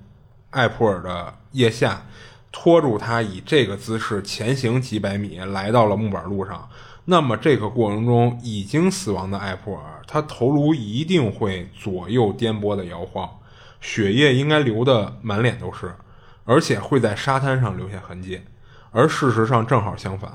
[0.49, 2.05] 艾普尔的腋下。
[2.53, 6.67] 拖住他，以这个姿势前行几百米，来到了木板路上。
[7.05, 13.39] 那么这个过程中，已经死亡的艾普尔，他头颅一定会左右颠簸的摇晃，
[13.79, 15.95] 血液应该流的满脸都是，
[16.43, 18.41] 而且会在沙滩上留下痕迹。
[18.91, 20.31] 而事实上正好相反，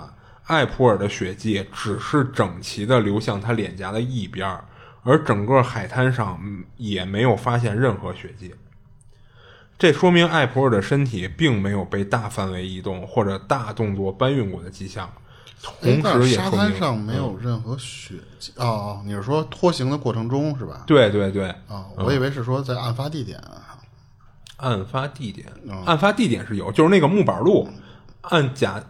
[0.47, 4.59] 艾普尔的血迹只是整齐的流向他脸颊的一边，
[5.03, 6.41] 而整个海滩上
[6.77, 8.55] 也没有发现任何血迹。
[9.79, 15.13] 这说明艾普尔的身体并没有被大范围移动或者大动作搬运过的迹象，
[15.61, 18.53] 同时也沙滩上没有任何血迹。
[18.57, 20.85] 哦哦，你是说拖行的过程中是吧？
[20.87, 21.49] 对对对。
[21.69, 23.39] 啊，我以为是说在案发地点。
[24.57, 25.47] 案发地点，
[25.85, 27.69] 案发地点是有，就是那个木板路，
[28.31, 28.83] 案假。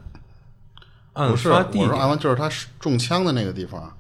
[1.15, 2.47] 按发地，我说就是他
[2.79, 3.91] 中枪的那个地方，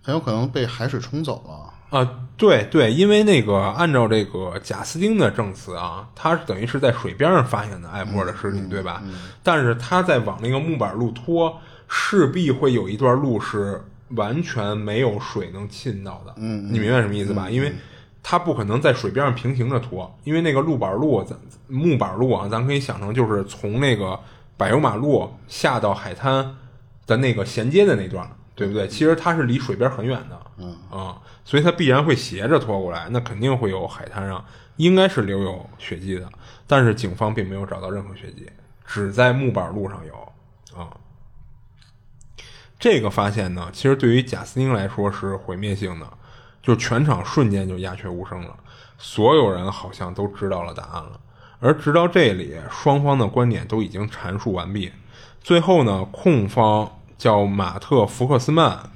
[0.00, 1.98] 很有可能被海水冲走了。
[1.98, 9.02] 啊，对对，因为那个按照这个贾斯汀的证词啊，他是等于是在水边上发现的艾默尔的尸体，对吧？
[9.42, 16.32] 但是他在往那个木板路拖，势必会有一段路是完全没有水能浸到的。
[16.36, 17.50] 嗯，你明白什么意思吧？
[17.50, 17.72] 因为
[18.22, 24.18] 他不可能在水边上平行着拖，因为那个路板路，咱木板路啊，咱可以想成就是从那个
[24.56, 26.56] 柏油马路下到海滩
[27.06, 28.28] 的那个衔接的那段。
[28.54, 28.86] 对不对？
[28.86, 34.44] 其实它是离水边很远的，嗯啊，所以它必然会斜着拖过来，那肯定会有海滩上
[34.76, 36.28] 应该是留有血迹的，
[36.66, 38.48] 但是警方并没有找到任何血迹，
[38.84, 40.94] 只在木板路上有啊。
[42.78, 46.06] 这个发现呢，其实对于贾斯汀来说是毁灭性的，
[46.62, 48.54] 就全场瞬间就鸦雀无声了，
[48.98, 51.18] 所有人好像都知道了答案了。
[51.64, 54.90] 而直到这里，双方的观点都已经阐述完毕。
[55.40, 58.90] 最后呢，控方叫马特·福克斯曼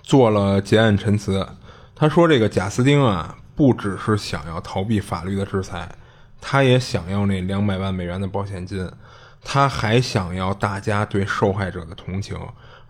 [0.00, 1.44] 做了结案陈词。
[1.96, 5.92] 他说：“这个贾斯汀啊，不只是想要逃避法律的制裁，
[6.40, 8.88] 他也想要那两百万美元的保险金，
[9.42, 12.38] 他还想要大家对受害者的同情，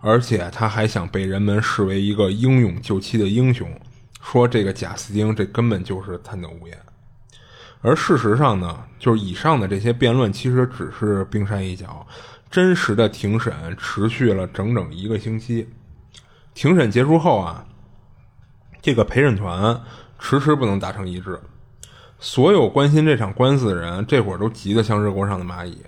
[0.01, 3.67] 而且他还想被人们视为一个英勇救妻的英雄。
[4.21, 6.77] 说这个贾斯汀这根本就是贪得无厌。”
[7.83, 12.07] 而事实上呢，就是以上的这些辩论其实只是冰山一角。
[12.49, 15.67] 真实的庭审持续了整整一个星期。
[16.53, 17.65] 庭审结束后啊，
[18.81, 19.81] 这个陪审团
[20.17, 21.39] 迟迟不能达成一致。
[22.19, 25.81] 所有关心这场官司的人，这会儿都急得像热锅上的蚂蚁。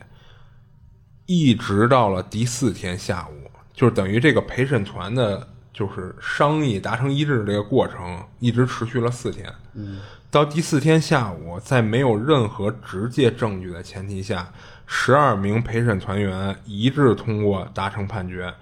[1.27, 9.49] 一直到了第四天下午，就是等于这个陪审团的，就是商议达成一致的这个过程，一直持续了四天。
[9.75, 9.99] 嗯。
[10.35, 14.51] 到第四天下午，在没有任何直接证据的前提下，
[14.85, 18.53] 十二名陪审团员一致通过达成判决：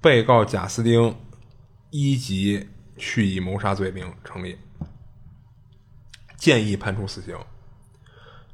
[0.00, 1.14] 被告贾斯汀
[1.90, 4.56] 一级蓄意谋杀罪名成立，
[6.38, 7.36] 建议判处死刑。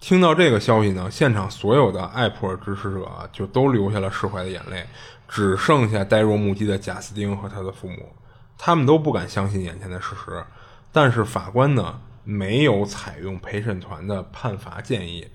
[0.01, 4.85] 听到这个消息呢，现场所有的艾普尔支持者就都流下了释怀的眼泪，
[5.29, 8.12] 只剩下呆若木鸡的贾斯汀和他的父母，
[8.59, 10.44] 他们都不敢相信眼前的事实。
[10.90, 12.01] 但是法官呢？
[12.30, 15.26] 没有采用陪审团的判罚建议，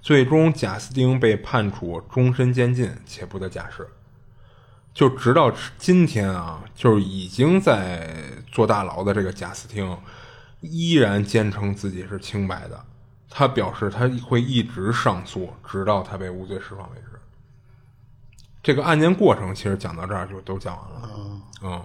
[0.00, 3.86] 最终贾斯汀被判处终身监禁且不得假释。
[4.92, 8.12] 就直到今天啊，就是已经在
[8.50, 9.96] 坐大牢的这个贾斯汀，
[10.60, 12.84] 依然坚称自己是清白的。
[13.30, 17.20] 他表示他会一直上诉，直到他被无罪释放为止。
[18.64, 21.08] 这个案件过程其实讲到这儿就都讲完了。
[21.62, 21.82] 嗯。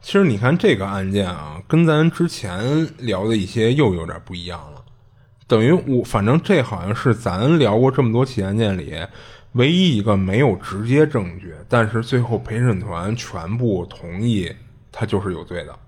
[0.00, 4.82] 其实你看这个案件啊，跟咱之前聊的一些又有点不一样了。
[5.46, 8.94] 等于我反正这好像是咱聊过这么多起案件里，
[9.52, 14.50] 唯一一个没有直接证据，但是最后陪审团全部同意
[14.92, 15.78] 他就是有罪的。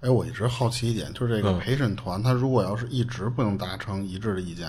[0.00, 4.68] 哎，我一直好奇一点，就是这个陪审团，他如果要是一直不能达成一致的意见，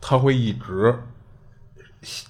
[0.00, 0.96] 他会一直。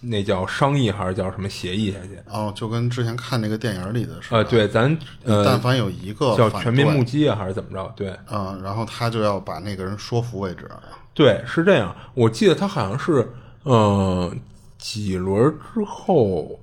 [0.00, 2.18] 那叫商议还是叫什么协议下去？
[2.30, 7.92] 哦，就跟之前看那个电影里的呃，对，咱呃，但凡有一个叫全民目击啊，还是怎么着？
[7.96, 10.70] 对，嗯，然后他就要把那个人说服为止。
[11.12, 11.94] 对，是这样。
[12.14, 13.28] 我记得他好像是，
[13.62, 14.34] 呃，
[14.78, 16.58] 几轮之后，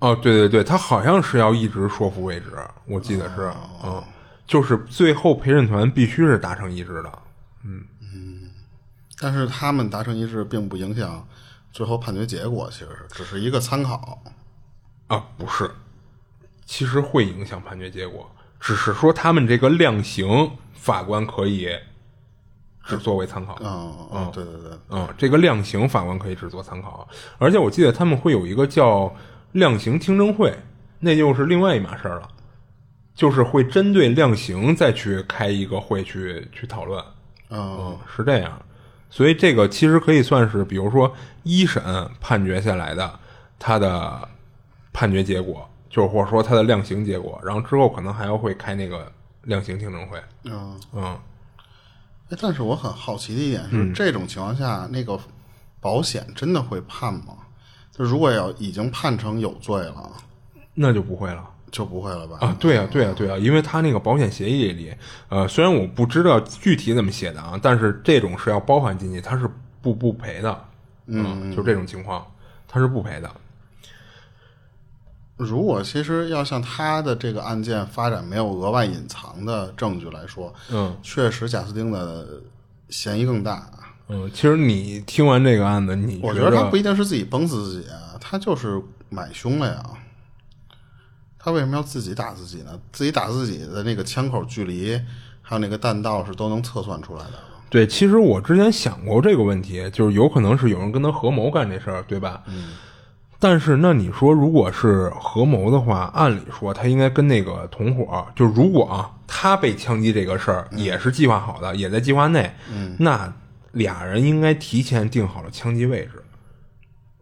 [0.00, 2.46] 哦，对对对，他好像是要一直说服为止。
[2.86, 3.52] 我记得是，
[3.84, 4.02] 嗯，
[4.46, 7.12] 就是最后陪审团必须是达成一致的。
[7.64, 8.50] 嗯嗯，
[9.20, 11.26] 但是他们达成一致并不影响。
[11.74, 14.22] 最后判决结果其实是只是一个参考，
[15.08, 15.68] 啊，不是，
[16.64, 21.68] 其实会影响判决结果，只是说他们这个量刑法官可以
[22.84, 23.58] 只作为参考。
[23.60, 27.08] 嗯嗯，对对对，嗯，这个量刑法官可以只做参考，
[27.38, 29.12] 而且我记得他们会有一个叫
[29.50, 30.56] 量刑听证会，
[31.00, 32.28] 那就是另外一码事儿了，
[33.16, 37.04] 就是会针对量刑再去开一个会去去讨论。
[37.50, 38.62] 嗯，是这样。
[39.14, 41.80] 所以这个其实可以算是，比如说一审
[42.20, 43.20] 判决下来的
[43.60, 44.28] 他的
[44.92, 50.20] 判决结果，就是或者说他的量刑结果，然后之后可能还要会开那个量刑听证会。
[50.42, 51.16] 嗯嗯。
[52.28, 55.16] 哎，但是我很好奇的一点是，这种情况下，那个
[55.80, 57.36] 保险真的会判吗？
[57.92, 60.10] 就如果要已经判成有罪了，
[60.74, 61.48] 那就不会了。
[61.74, 62.38] 就不会了吧？
[62.40, 64.94] 啊，对啊，对啊，对啊，因为他那个保险协议里，
[65.28, 69.50] 呃，虽然我不知道具体怎么写的啊，但是这种是要包含进去，他是
[69.82, 70.64] 不不赔的，
[71.06, 72.24] 嗯，就这种情况，
[72.68, 73.28] 他是不赔的。
[75.36, 82.40] 如果其实要像他的这个案件发展没有额外隐藏的证据来说，嗯，确实贾斯汀的
[82.88, 83.68] 嫌疑更大。
[84.06, 89.82] 嗯，其实你听完这个案子，你我觉得他不一定是自己崩死自己啊，他就是买凶了呀。
[91.44, 92.70] 他为什么要自己打自己呢？
[92.90, 94.98] 自己打自己的那个枪口距离，
[95.42, 97.32] 还有那个弹道是都能测算出来的。
[97.68, 102.42] 对，其实我之前想过这个问题，就是有可能是有人跟他合谋干这事儿，对吧？
[102.46, 102.68] 嗯。
[103.38, 113.30] 但是那你说，如果是合谋的话，按理说他应该跟那个同伙，就如果啊，他被枪击这个事儿也是计划好的，也在计划内，嗯，那
[113.72, 116.22] 俩人应该提前定好了枪击位置。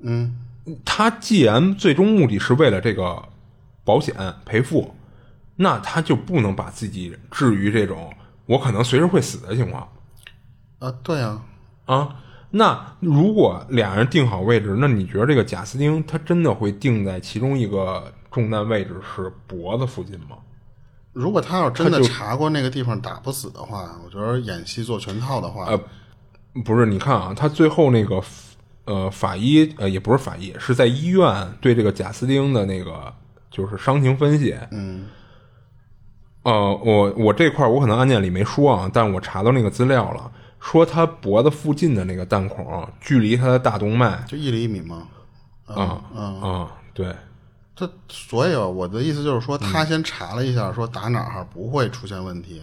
[0.03, 0.37] 嗯。
[0.85, 3.21] 他既然最终目的是为了这个
[3.85, 4.15] 保险
[4.45, 4.95] 赔付，
[5.57, 8.13] 那他就不能把自己置于这种
[8.47, 9.89] 我可能随时会死的情况
[10.79, 11.45] 啊，对啊，
[11.87, 12.17] 啊。
[12.55, 20.37] 那如果俩人定好位置，那你觉得这个贾斯汀他真的会定在其中一个中弹位置是脖子附近吗？
[21.15, 25.81] 如果他要真的查过那个地方打不死的话，我觉得演戏做全套的话，呃，
[26.63, 28.23] 不是，你看啊，他最后那个
[28.85, 33.11] 呃法医呃也不是法医，是在医院对这个贾斯汀的那个
[33.53, 35.07] 就是伤情分析，嗯，
[36.43, 36.53] 呃，
[36.85, 40.33] 我我这块我可能案件里没说啊，但我查到那个资料了。
[40.59, 45.09] 说他脖子附近的那个弹孔，距离他的大动脉就一厘米吗？
[45.67, 46.73] 啊啊啊！
[46.95, 47.13] 对，
[47.75, 52.63] 他所以我的意思就是说，他先查了一下，说打哪儿不会出现问题，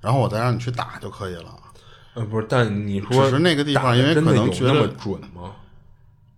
[0.00, 1.44] 然后我再让你去打就可以了。
[2.14, 5.52] 呃，不是，但你说只是那个地方，因为可能觉得准吗？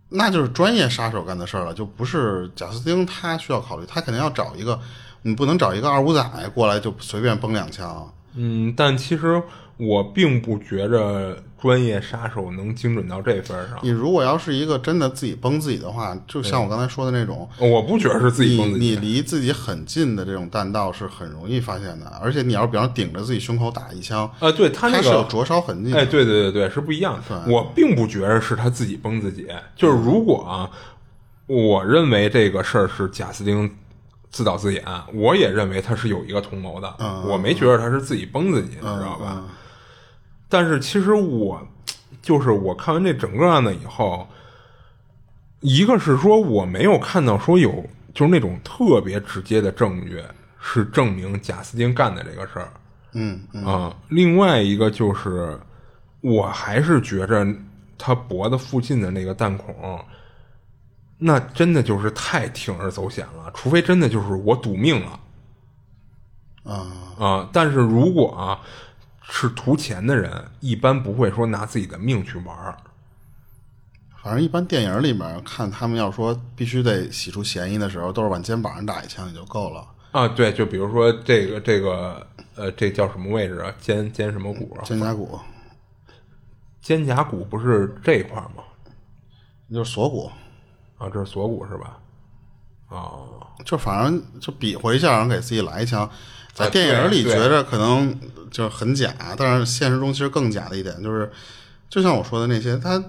[0.08, 4.78] 那就是专业杀手干的事儿了，就不是贾斯汀他需要考虑，他肯定要找一个，
[5.22, 6.22] 你不能找一个二五仔
[6.54, 8.12] 过来就随便崩两枪。
[8.34, 9.42] 嗯，但其实。
[9.78, 13.78] 我并不觉着专业杀手能精准到这份上。
[13.82, 18.84] 你如果要是一个真的自己崩自己的话，就像我刚才说的那种，我不觉得是自己崩自己。
[18.84, 25.94] 你离自己很近的这种弹道是很容易发现的，而且你要是比方顶着自己胸口打一枪，呃，对他那个是有灼烧痕迹。
[25.94, 27.18] 哎，对对对对，是不一样。
[27.46, 30.70] 我并不觉着是他自己崩自己，就是如果啊，
[31.46, 33.70] 我认为这个事儿是贾斯汀。
[34.30, 36.94] 自导自演，我也认为他是有一个同谋的，
[37.26, 39.42] 我没觉得他是自己崩自己，你知道吧？
[40.48, 41.60] 但是其实我
[42.22, 44.26] 就是我看完这整个案子以后，
[45.60, 47.84] 一个是说我没有看到说有
[48.14, 50.22] 就是那种特别直接的证据
[50.60, 52.72] 是证明贾斯汀干的这个事儿，
[53.12, 55.58] 嗯啊，另外一个就是
[56.20, 57.46] 我还是觉着
[57.96, 59.98] 他脖子附近的那个弹孔。
[61.20, 65.20] 那真的就是太铤而走险了，除非真的就是我赌命了，
[66.62, 66.86] 啊
[67.18, 67.48] 啊！
[67.52, 68.60] 但是如果啊
[69.30, 72.76] 是图钱的人，一般不会说拿自己的命去玩儿。
[74.22, 79.86] 反正一般电影里面看他们要说必须得洗出嫌疑的时候，都是往肩膀上打一枪也就够了。
[80.10, 82.26] 啊，对，就比如说这个这个
[82.56, 83.72] 呃，这叫什么位置啊？
[83.78, 84.76] 肩肩什么骨？
[84.84, 85.38] 肩胛骨。
[86.80, 88.64] 肩胛骨不是这块吗？
[89.70, 90.30] 就是锁骨。
[90.96, 91.98] 啊，这是锁骨是吧？
[92.88, 96.10] 哦，就反正就比划一下，然后给自己来一枪。
[96.58, 98.18] 在电影里觉着可能
[98.50, 101.30] 就很假，但是现实中其实更假的一点就是，
[101.88, 103.02] 就像我说的那些，他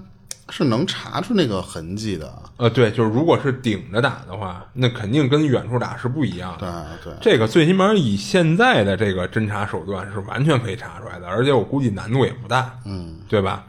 [0.50, 2.32] 是能查出那个痕迹的。
[2.58, 6.88] 呃，对，就是如果是顶着打的话，那肯定跟远处打是不一样的。
[7.04, 12.78] 对对，这个最起码以现在的这个侦查手段是完全可以查出来的，而且我估计难度也不大。
[12.86, 13.66] 嗯，对吧？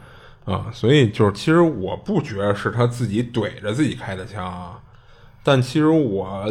[0.46, 4.80] 啊，所以就是，其实我不觉得是他自己怼着自己开的枪啊，
[5.42, 6.44] 但其实我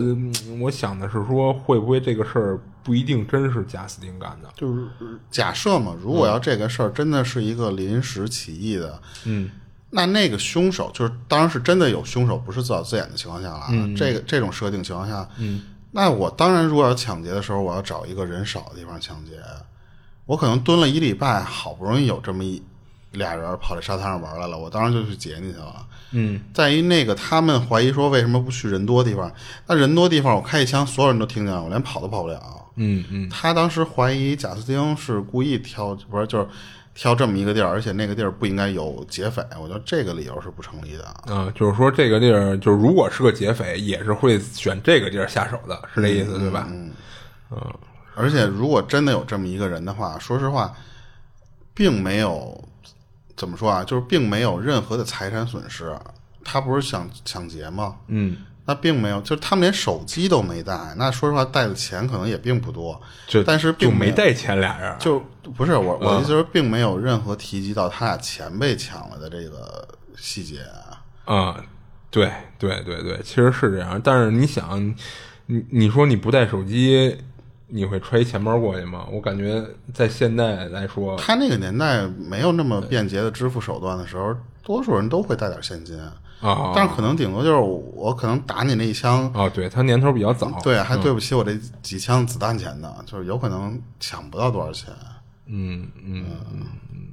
[0.59, 4.49] 我想的是说，会不会这个事儿不一定真是贾斯汀干的？
[4.55, 4.87] 就是
[5.29, 9.51] 假设嘛，如果要这个事儿真的是一个临时起意的，嗯，
[9.91, 13.67] 那那个凶手就是当然是真的有凶手，不是自导自演的情况下了。
[13.95, 15.61] 这个这种设定情况下，嗯，
[15.91, 19.33] 那我当然如果要抢劫的时候，我要找一个人少的地方抢劫，
[20.25, 22.61] 我可能蹲了一礼拜，好不容易有这么一。
[23.11, 25.85] 俩人跑这沙滩上玩来了，我当时就去劫你去了。
[26.11, 29.31] 嗯，在于那个他们怀疑说为什么不去人多地方？
[29.67, 32.41] 那人多地方我开一枪，所有人都听见了，我连跑都跑不了。
[32.75, 36.47] 嗯嗯，他当时怀疑贾斯汀是故意挑，不是就是
[36.95, 39.43] 挑这么一个地儿，而且那个地儿不应该有劫匪。
[39.61, 41.05] 我觉得这个理由是不成立的。
[41.27, 46.67] 嗯，就是说这个地儿，就是如果是个劫匪，也是会选这个地儿下手的，是这意思对吧？
[46.71, 46.91] 嗯
[47.51, 47.73] 嗯，
[48.15, 50.73] 而且如果真的有这么一个人的话，说实话，
[51.73, 52.63] 并没有。
[53.39, 53.85] 怎么说啊？
[53.85, 55.97] 就是并没有任何的财产损失，
[56.43, 57.95] 他不是想抢劫吗？
[58.07, 58.35] 嗯，
[58.65, 60.77] 那并没有，就是他们连手机都没带。
[60.97, 65.23] 那说实话，带的钱可能也并不多，就但是并没带钱俩人，就
[65.55, 69.87] 不是我我意思是，并没有任何提及到他俩钱被抢了的这个
[70.17, 70.59] 细节
[71.23, 71.63] 啊。
[72.11, 74.01] 对对对对，其实是这样。
[74.03, 74.83] 但是你想，
[75.45, 77.17] 你你说你不带手机。
[77.69, 79.07] 你会揣钱包过去吗？
[79.11, 79.63] 我感觉
[79.93, 86.13] 在现代来说，他那个年代没有那么便捷的支付手段的时候，多数人都会带点现金啊。
[86.73, 94.93] 但是可能顶多就是我可能打你那一枪啊，对他年头比较早，对，还对不起我这几枪子弹钱呢，就是有可能抢不到多少钱。
[95.47, 97.07] 嗯嗯嗯嗯。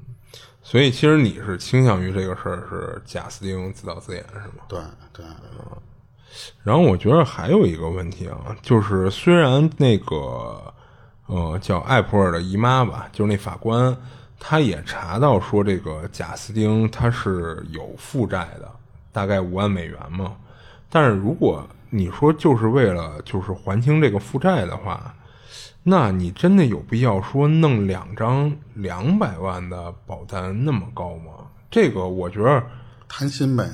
[0.62, 4.64] 所以其实你是倾向于这个事儿是贾斯汀自导自演是吗？
[4.68, 4.78] 对
[5.12, 5.24] 对。
[6.62, 10.72] 然后我觉得还有一个问题啊，就是虽然那个
[11.26, 13.96] 呃叫艾普尔的姨妈吧，就是那法官，
[14.38, 18.70] 他也查到说这个贾斯汀他是有负债的，
[19.12, 20.32] 大概五万美元嘛。
[20.90, 25.14] 但是如果你说就是为了就是还清这个负债的话，
[25.82, 31.32] 那你真的有必要说弄两张两百万的保单那么高吗？
[31.70, 32.62] 这个我觉得，
[33.08, 33.68] 贪心呗。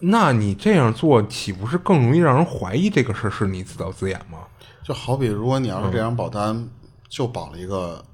[0.00, 4.40] 那你这样做岂不是更容易让人怀疑这个事儿是你自导自演吗？
[4.82, 6.68] 就好比如果你要是这张保单
[7.08, 8.04] 就保了一个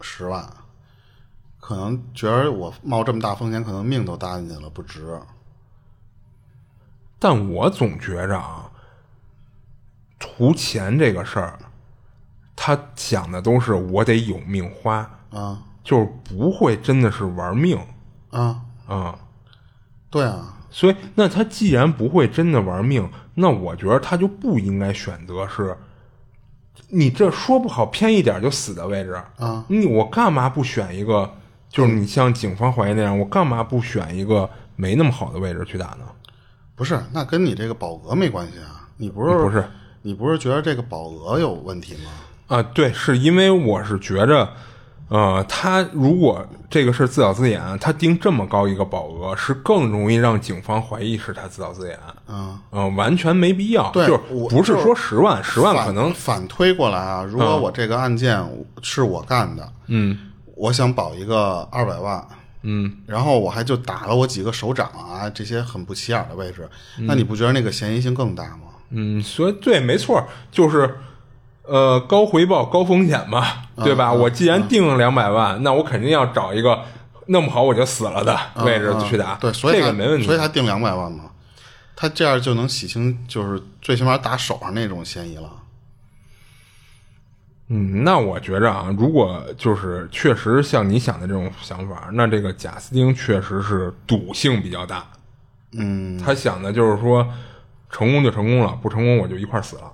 [0.00, 0.48] 十万，
[1.60, 5.20] 可能觉得我冒这么大风险，可能命都搭进去了，不值。
[7.18, 8.70] 但我总觉着啊，
[10.18, 11.58] 图钱这个事儿，
[12.56, 14.98] 他想的都是我得有命花，
[15.30, 17.78] 啊就是不会真的是玩命
[18.30, 19.18] 啊，啊。
[20.08, 25.76] 对啊，所以，那他既然不会真的玩命，那我觉得他就不应该选择是，
[26.88, 29.64] 你这说不好偏一点就死的位置啊。
[29.68, 31.30] 你我干嘛不选一个？
[31.68, 36.04] 就是你像警方怀疑那样，我干嘛不选一个没那么好的位置去打呢？
[36.74, 38.88] 不是，那跟你这个保额没关系啊。
[38.98, 39.64] 你不是不是
[40.02, 42.10] 你不是觉得这个保额有问题吗？
[42.48, 44.48] 啊，对，是因为我是觉着，
[45.12, 51.98] 呃，他如果这个是自导自演，他定这么高一个保额，是更容易让警方怀疑是他自导自演。
[52.28, 53.90] 嗯，嗯、完全没必要。
[53.90, 58.42] 对就是不是说十万，十万反可能，反推过来啊，如果我这个案件
[58.80, 60.18] 是我干的，嗯
[60.56, 62.26] 我想保一个二百万，
[62.62, 66.66] 嗯，然后我还就打了我几个手掌啊，这些很不起眼的位置，
[67.00, 68.72] 那你不觉得那个嫌疑性更大吗？
[68.88, 70.98] 嗯，所以对，没错，就是
[71.62, 73.44] 呃高回报高风险嘛，
[73.76, 74.12] 对吧？
[74.12, 76.82] 我既然定了两百万，那我肯定要找一个
[77.26, 80.26] 弄不好我就死了的位置去打，嗯对，所以他这个没问题。
[80.26, 81.30] 所以他定两百万嘛，
[81.94, 85.50] 他这样就能洗清，就是最起码打手上那种嫌疑了。
[87.68, 95.06] 嗯，那我觉着啊，如果就是确实像你想的这种想法，那这个贾斯汀确实是赌性比较大。
[95.74, 97.26] 嗯，他想的就是说，
[97.88, 99.84] 成功就成功了，不成功我就一块儿死了。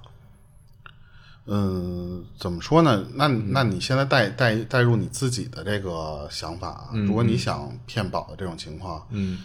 [1.50, 3.06] 嗯，怎么说呢？
[3.14, 9.38] 那那你现在带带带入你自己的这个想法啊，如果你想骗保的这种情况，嗯，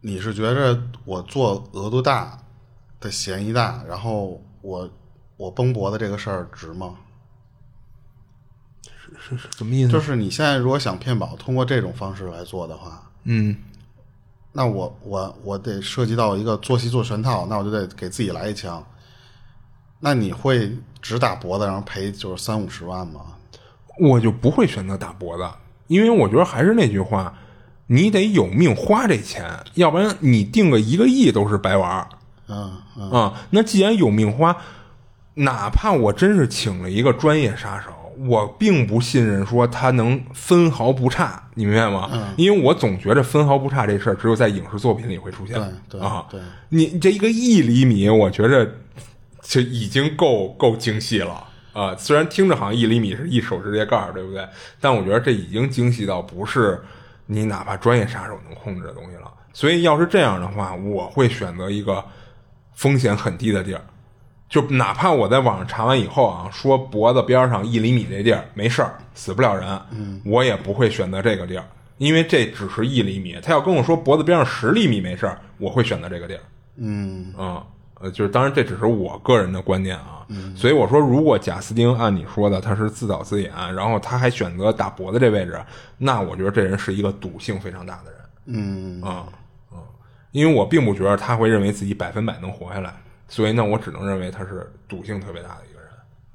[0.00, 2.36] 你是觉着我做额度大
[2.98, 4.90] 的嫌疑大，然后我
[5.36, 6.96] 我崩脖子这个事儿值吗？
[9.16, 9.92] 是是什么意思？
[9.92, 13.56] 就是你现在如果想骗保，通过这种方式来做的话，嗯，
[14.50, 18.84] 那我我我得涉及到一个做戏做全套，那我就得给自己来一枪。
[20.00, 20.70] 那你会
[21.00, 23.20] 只打脖子，然后赔就是三五十万吗？
[24.00, 25.48] 我就不会选择打脖子，
[25.86, 27.32] 因为我觉得还是那句话，
[27.86, 32.08] 你得有命花这钱，要不然你定个一个亿都是白玩儿
[32.48, 33.34] 嗯嗯啊。
[33.50, 34.56] 那既然有命花，
[35.34, 37.90] 哪怕我真是请了一个专业杀手，
[38.26, 42.34] 我并不信任说他能分毫不差，你明白吗？
[42.36, 45.54] 因为我总觉得分毫不差这事儿只有在影视作品里会出现。
[45.88, 48.68] 对对啊，对你这一个一厘米，我觉着
[49.44, 54.46] 就已经够够精细了啊、虽然听着好像一厘米是一手指甲盖儿，对不对？
[54.80, 56.80] 但我觉得这已经精细到不是
[57.26, 59.28] 你哪怕专业杀手能控制的东西了。
[59.52, 62.04] 所以要是这样的话，我会选择一个
[62.74, 63.80] 风险很低的地儿。
[64.48, 71.66] 就哪怕我在网上查完以后啊，说脖子边上一厘米这地儿没事儿，死不了人，我也不会选择这个地儿，
[71.98, 73.36] 因为这只是一厘米。
[73.42, 76.40] 他要跟我说脖子边上十厘米没事儿，我会选择这个地儿。
[76.76, 77.66] 嗯啊，
[78.04, 85.58] 呃，就是当然这只是我个人的观念啊，所以我说，如果贾斯汀按你说的他是自导自演，然后他还选择打脖子这位置，
[85.96, 89.24] 那我觉得这人是一个赌性非常大的人嗯啊
[89.70, 89.80] 啊，
[90.32, 92.94] 因为我并不觉得他会认为自己百分百能活下来，
[93.26, 95.88] 所以呢，我只能认为他是赌性特别大的一个人。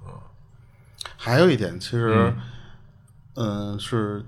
[0.08, 0.12] 嗯
[1.16, 2.34] 还有一点，其实，
[3.36, 4.26] 嗯、是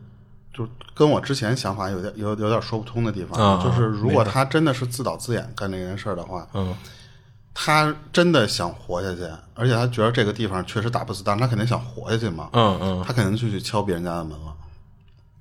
[0.54, 6.76] 就跟我之前想法有点有有点说不通的地方，啊就是如果他真的是自导自演干这件事儿的话，嗯
[7.54, 14.54] 他真的想活下去，而且他觉得这个地方确实打不死，但是他肯定想活下去嘛，嗯嗯，他肯定就去敲别人家的门了。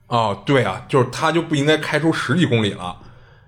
[0.08, 2.96] 哦，对啊，就是他就不应该开出十几公里了，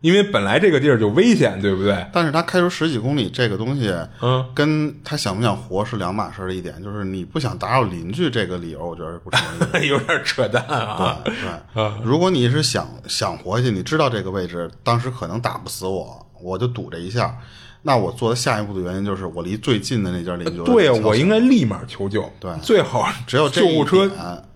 [0.00, 2.06] 因为本来这个地儿就危险，对不对？
[2.12, 9.40] 但是他开出十几公里这个东西，嗯，跟他想不想活是两码事儿的一点，就是你不想打扰邻居这个理由，我觉得不成
[9.80, 9.86] 立。
[9.90, 11.18] 有点扯淡啊。
[11.24, 11.34] 对
[11.74, 17.36] 对，如果你是想想活下去，你知道这个位置当时可能打不死我，我就赌这一下。
[17.82, 20.62] 那我做的下一步的原因就是，我离最近的那家邻居。
[20.62, 22.30] 对呀，我应该立马求救。
[22.38, 24.10] 对最好只有救护车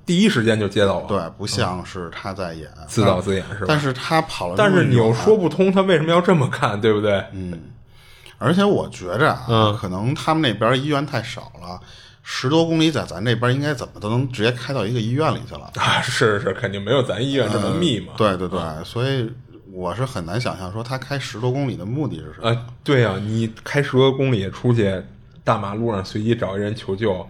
[0.05, 1.09] 第一时间就接到我。
[1.09, 7.25] 对，不像是他在演自导自演是吧但是他跑了，但是你又说，不通，他为什么要这么干，对不对？
[7.33, 7.61] 嗯
[8.39, 11.81] 而且我觉着啊，嗯可能他们那边医院太少了，
[12.23, 15.73] 十多公里在咱这边应该怎么都能直接开到一个医院里去了。
[15.75, 18.13] 啊，是是，肯定没有咱医院这么密嘛。
[18.17, 19.29] 对对对，所以
[19.77, 22.49] 我是很难想象说他开十多公里的目的是什么。
[22.49, 25.03] 呃，对呀、你开十多公里出去，
[25.45, 27.29] 大马路上随机找一人求救，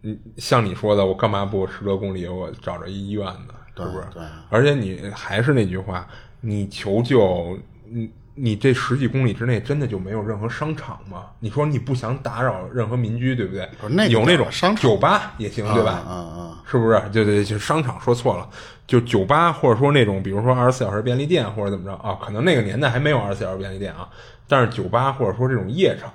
[0.00, 3.54] 嗯，像你说的，我干嘛不十多公里我找着一医院呢？
[3.76, 4.06] 是不是？
[4.14, 6.08] 对而且你还是那句话，
[6.40, 7.58] 你求救，
[7.90, 11.26] 你你这十几公里之内真的就没有任何商场吗？
[11.38, 13.68] 你说你不想打扰任何民居，对不对？
[13.80, 16.02] 不那个有那种商场酒吧也行，对吧？
[16.08, 17.00] 嗯嗯是不是？
[17.12, 18.48] 对对，就商场说错了，
[18.86, 22.18] 就酒吧或者说那种，比如说二十四小时便利店或者怎么着啊？
[22.20, 24.08] 可能那个年代还没有二十四小时便利店啊，
[24.48, 26.10] 但是酒吧或者说这种夜场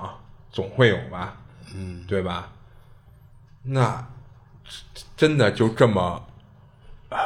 [0.52, 1.38] 总会有吧？
[1.74, 2.50] 嗯，对吧？
[3.64, 4.06] 那
[5.16, 6.22] 真的就这么、
[7.10, 7.18] 呃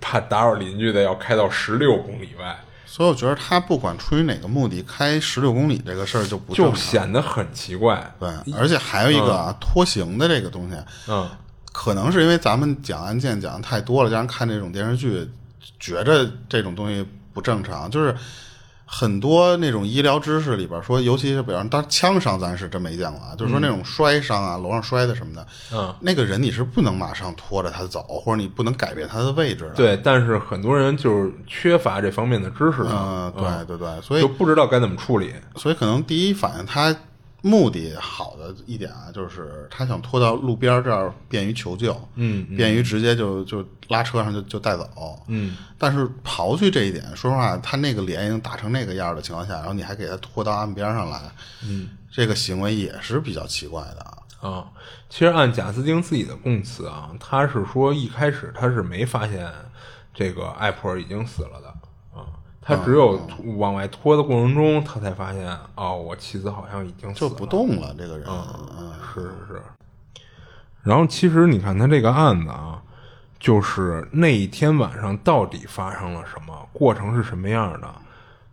[0.00, 2.56] 怕打扰邻居的要开到十六公里外，
[2.94, 6.74] 所以我觉得他不管出于哪个目的，开十六公里这个事儿就不就。
[6.74, 8.14] 显得很奇怪。
[8.20, 10.76] 对，而且还有一个啊，拖行的这个东西，
[11.08, 11.26] 嗯，
[11.72, 15.26] 可能是因为咱们讲案件讲的太多了，让人看这种电视剧，
[15.80, 17.90] 觉着这种东西不正常。
[17.90, 18.14] 就是
[18.94, 35.32] 很多那种医疗知识里边说，尤其是比方，当然枪伤咱是真没见过啊，就是说那种摔伤啊，楼上摔的什么的，嗯，那个人你是不能马上拖着他走，或者你不能改变他的位置的。，对，但是很多人就是缺乏这方面的知识的，嗯，对对对，所以就不知道该怎么处理。
[35.56, 36.94] 所以可能第一反应，他
[37.42, 51.20] 目的好的一点啊，就是他想拖到路边这儿，便于求救，嗯，便于直接就就拉车上就就带走，嗯，但是刨去这一点，说实话，他那个脸已经打成那个样儿的情况下，然后你还给他拖到岸边上来，
[51.64, 54.00] 嗯，这个行为也是比较奇怪的。
[54.00, 54.18] 啊。
[54.40, 54.66] 啊，
[55.08, 59.48] 其实按贾斯汀自己的供词啊，他是说一开始他是没发现
[60.14, 61.68] 这个艾普尔已经死了的。
[61.68, 61.74] 啊，
[62.64, 63.20] 他只有
[63.56, 69.62] 往外拖的过程中，他才发现哦，我妻子好像已经，就不动了，这个人，嗯，是是是。
[70.82, 72.80] 然后其实你看他这个案子啊，
[73.40, 77.92] 就是那一天晚上到底发生了什么，过程是什么样的，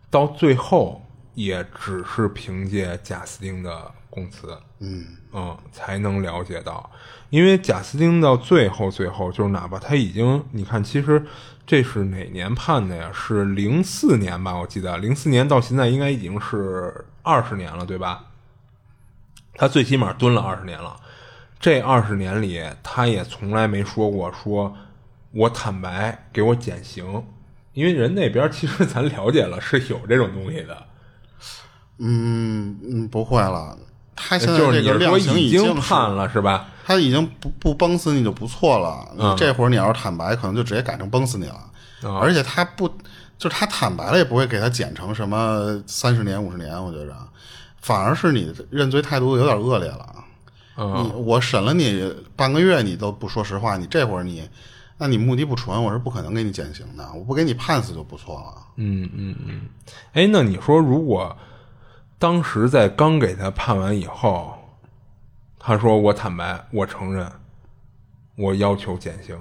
[0.09, 1.01] 到最后
[1.35, 5.05] 也只是凭借贾斯汀的供词，嗯。
[5.31, 6.89] 嗯，才能了解到。
[7.29, 11.23] 因为贾斯汀到最后最后，就是哪怕他已经，你看，其实
[11.69, 13.11] 这是哪年判的呀？
[13.13, 14.57] 是零四年吧？
[14.57, 18.23] 我记得零四年到现在应该已经是二十年了，对吧？
[19.53, 20.95] 他最起码蹲了二十年了。
[21.59, 24.75] 这二十年里，他也从来没说过说
[25.29, 27.23] 我坦白给我减刑，
[27.73, 30.87] 因为人那边其实咱了解了是有这种东西的，
[31.99, 33.77] 嗯嗯，不会了，
[34.15, 36.69] 他现在就是这个量你说已经判了是吧？
[36.89, 41.53] 他已经不不崩死你就不错了，这会儿你要是坦白，可能就直接改成崩死你了。
[42.01, 42.87] 啊而且他不，
[43.37, 47.13] 就是他坦白了也不会给他减成什么三十年五十年，我觉着，
[47.79, 50.15] 反而是你认罪态度有点恶劣了。
[50.77, 54.49] 嗯你我审了你半个月，你都不说实话，你这会儿你，
[54.97, 58.63] 那你目的不纯，我是不可能给你减刑的，我不给你判死就不错了。
[58.77, 59.61] 嗯嗯嗯，
[60.13, 61.37] 哎，那你说如果
[62.17, 64.55] 当时在刚给他判完以后，
[65.69, 67.31] 他说我坦白，我承认，
[68.35, 69.37] 我要求减刑，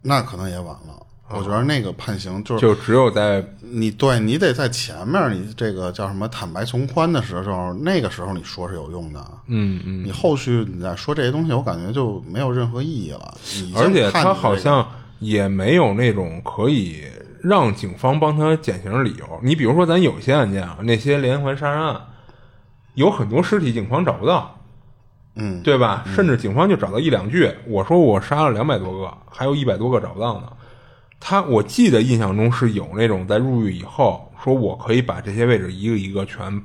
[0.00, 1.06] 那可能也晚了。
[1.28, 9.22] 我觉得那个判刑就是就只有在你对你得在前面，你这个叫什么坦白从宽的时候，那个时候你说是有用的。
[9.48, 13.34] 嗯嗯，你后续你再说这些东西，我感觉就没有任何意义了。
[13.76, 17.04] 而且他好像也没有那种可以
[17.42, 19.26] 让警方帮他减刑的理由。
[19.42, 22.00] 你比如说，咱有些案件啊，那些连环杀人案，
[22.94, 24.58] 有很多尸体警方找不到，
[25.36, 26.04] 嗯，对吧？
[26.14, 27.50] 甚至警方就找到一两具。
[27.66, 30.52] 我说我杀了两百多个，还有一百多个找不到呢。
[31.20, 36.62] 他我记得印象中是有那种在入狱以后，说我可以把这些位置一个一个全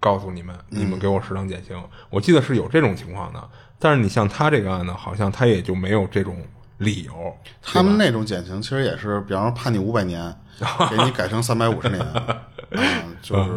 [0.00, 1.80] 告诉你们，你们给我适当减刑。
[2.10, 3.42] 我记得是有这种情况的。
[3.78, 6.36] 但是你像他这个案子，好像他也就没有这种
[6.78, 7.12] 理由。
[7.60, 10.32] 他们那种减刑其实也是，比方说判你五百年，
[10.90, 12.04] 给你改成三百五十年，
[12.70, 13.50] 嗯， 就是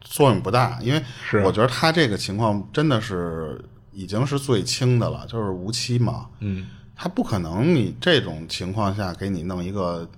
[0.00, 0.78] 作用不大。
[0.82, 3.58] 因为是我觉得他这个情况真的是
[3.92, 6.26] 已经是最轻的了，就是无期嘛。
[6.40, 10.08] 嗯，他不可能你这种情况下给你弄一个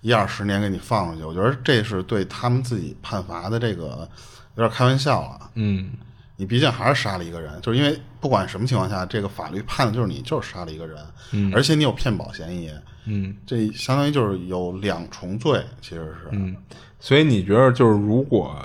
[0.00, 4.08] 一二十年给你放出去，我觉得这是对他们自己判罚的这个
[4.56, 5.50] 有点开玩笑了。
[5.54, 5.92] 嗯，
[6.36, 10.98] 你毕竟还是杀了一个人，就是因为不管什么情况下，这个法律判的就是你就是杀了一个人，
[11.32, 12.70] 嗯，而且你有骗保嫌疑，
[13.06, 16.56] 嗯，这相当于就是有两重罪，其实是，嗯，
[17.00, 18.56] 所以你觉得就是如果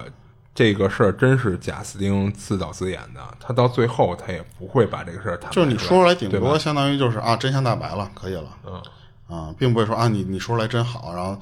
[0.59, 8.81] 这个事儿真是贾斯汀自导自演的，他到最后他也不会把这个事儿坦白就是你说出来，顶多相当于就是啊，真相大白了，可以了，嗯。
[9.29, 11.39] 啊，并不会说啊，你你说出来真好，然后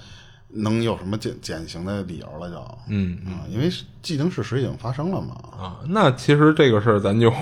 [0.49, 3.67] 能有什么减减刑的理由了就，嗯啊，因为
[4.03, 7.33] 既定事实已经发生了嘛，啊，那其实这个事儿咱就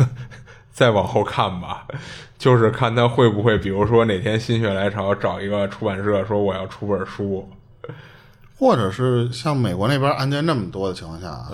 [0.70, 1.86] 再往后看吧，
[2.36, 7.48] 就是看他会不会，比如说哪天心血来潮找一个出版社说我要出本书，
[8.58, 11.46] 或者是像美国那边案件那么多的情况下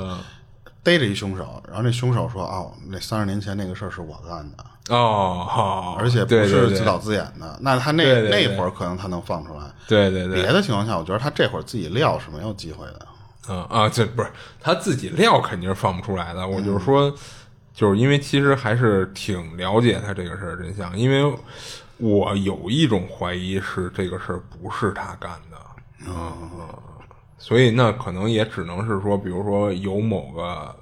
[0.83, 9.61] 逮着一凶手，然后那凶手说：“哦，那三十年前那个事儿是我干的，哦，好，而且不是自导自演的。”那他那对对对那会儿可能他能放出来。
[9.89, 13.07] 对对对，别的情况下，我觉得他这会儿自己撂是没有机会的。
[13.49, 14.31] 嗯啊，这不是
[14.61, 16.47] 他自己料肯定是放不出来的。
[16.47, 17.11] 我就是说，
[17.73, 21.35] 就是因为其实还是挺了解他这个事儿真相，因为
[21.97, 25.57] 我有一种怀疑是这个事儿不是他干的，
[26.07, 26.31] 嗯，
[27.47, 30.75] 所以那可能也只能是说，比如说有某个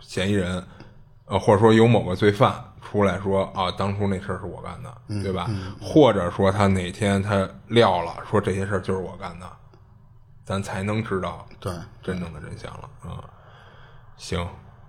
[0.00, 0.60] 嫌疑人，
[1.26, 5.48] 呃，或者说有某个罪犯出来说啊，当初那事儿是我干的，对吧？
[5.80, 9.46] 或者说他哪天他撂了，说这些事儿就是我干的，
[10.44, 11.72] 咱才能知道对，
[12.02, 13.22] 真正的真相了啊、
[14.16, 14.44] 行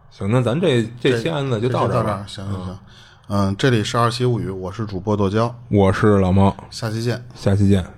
[0.09, 2.27] 行，那咱这这期案子就到这儿吧儿。。
[2.27, 2.79] 行行行，
[3.27, 7.23] 嗯，这里是二七物语，我是主播剁椒，我是老猫，下期见。
[7.35, 7.96] 下期见。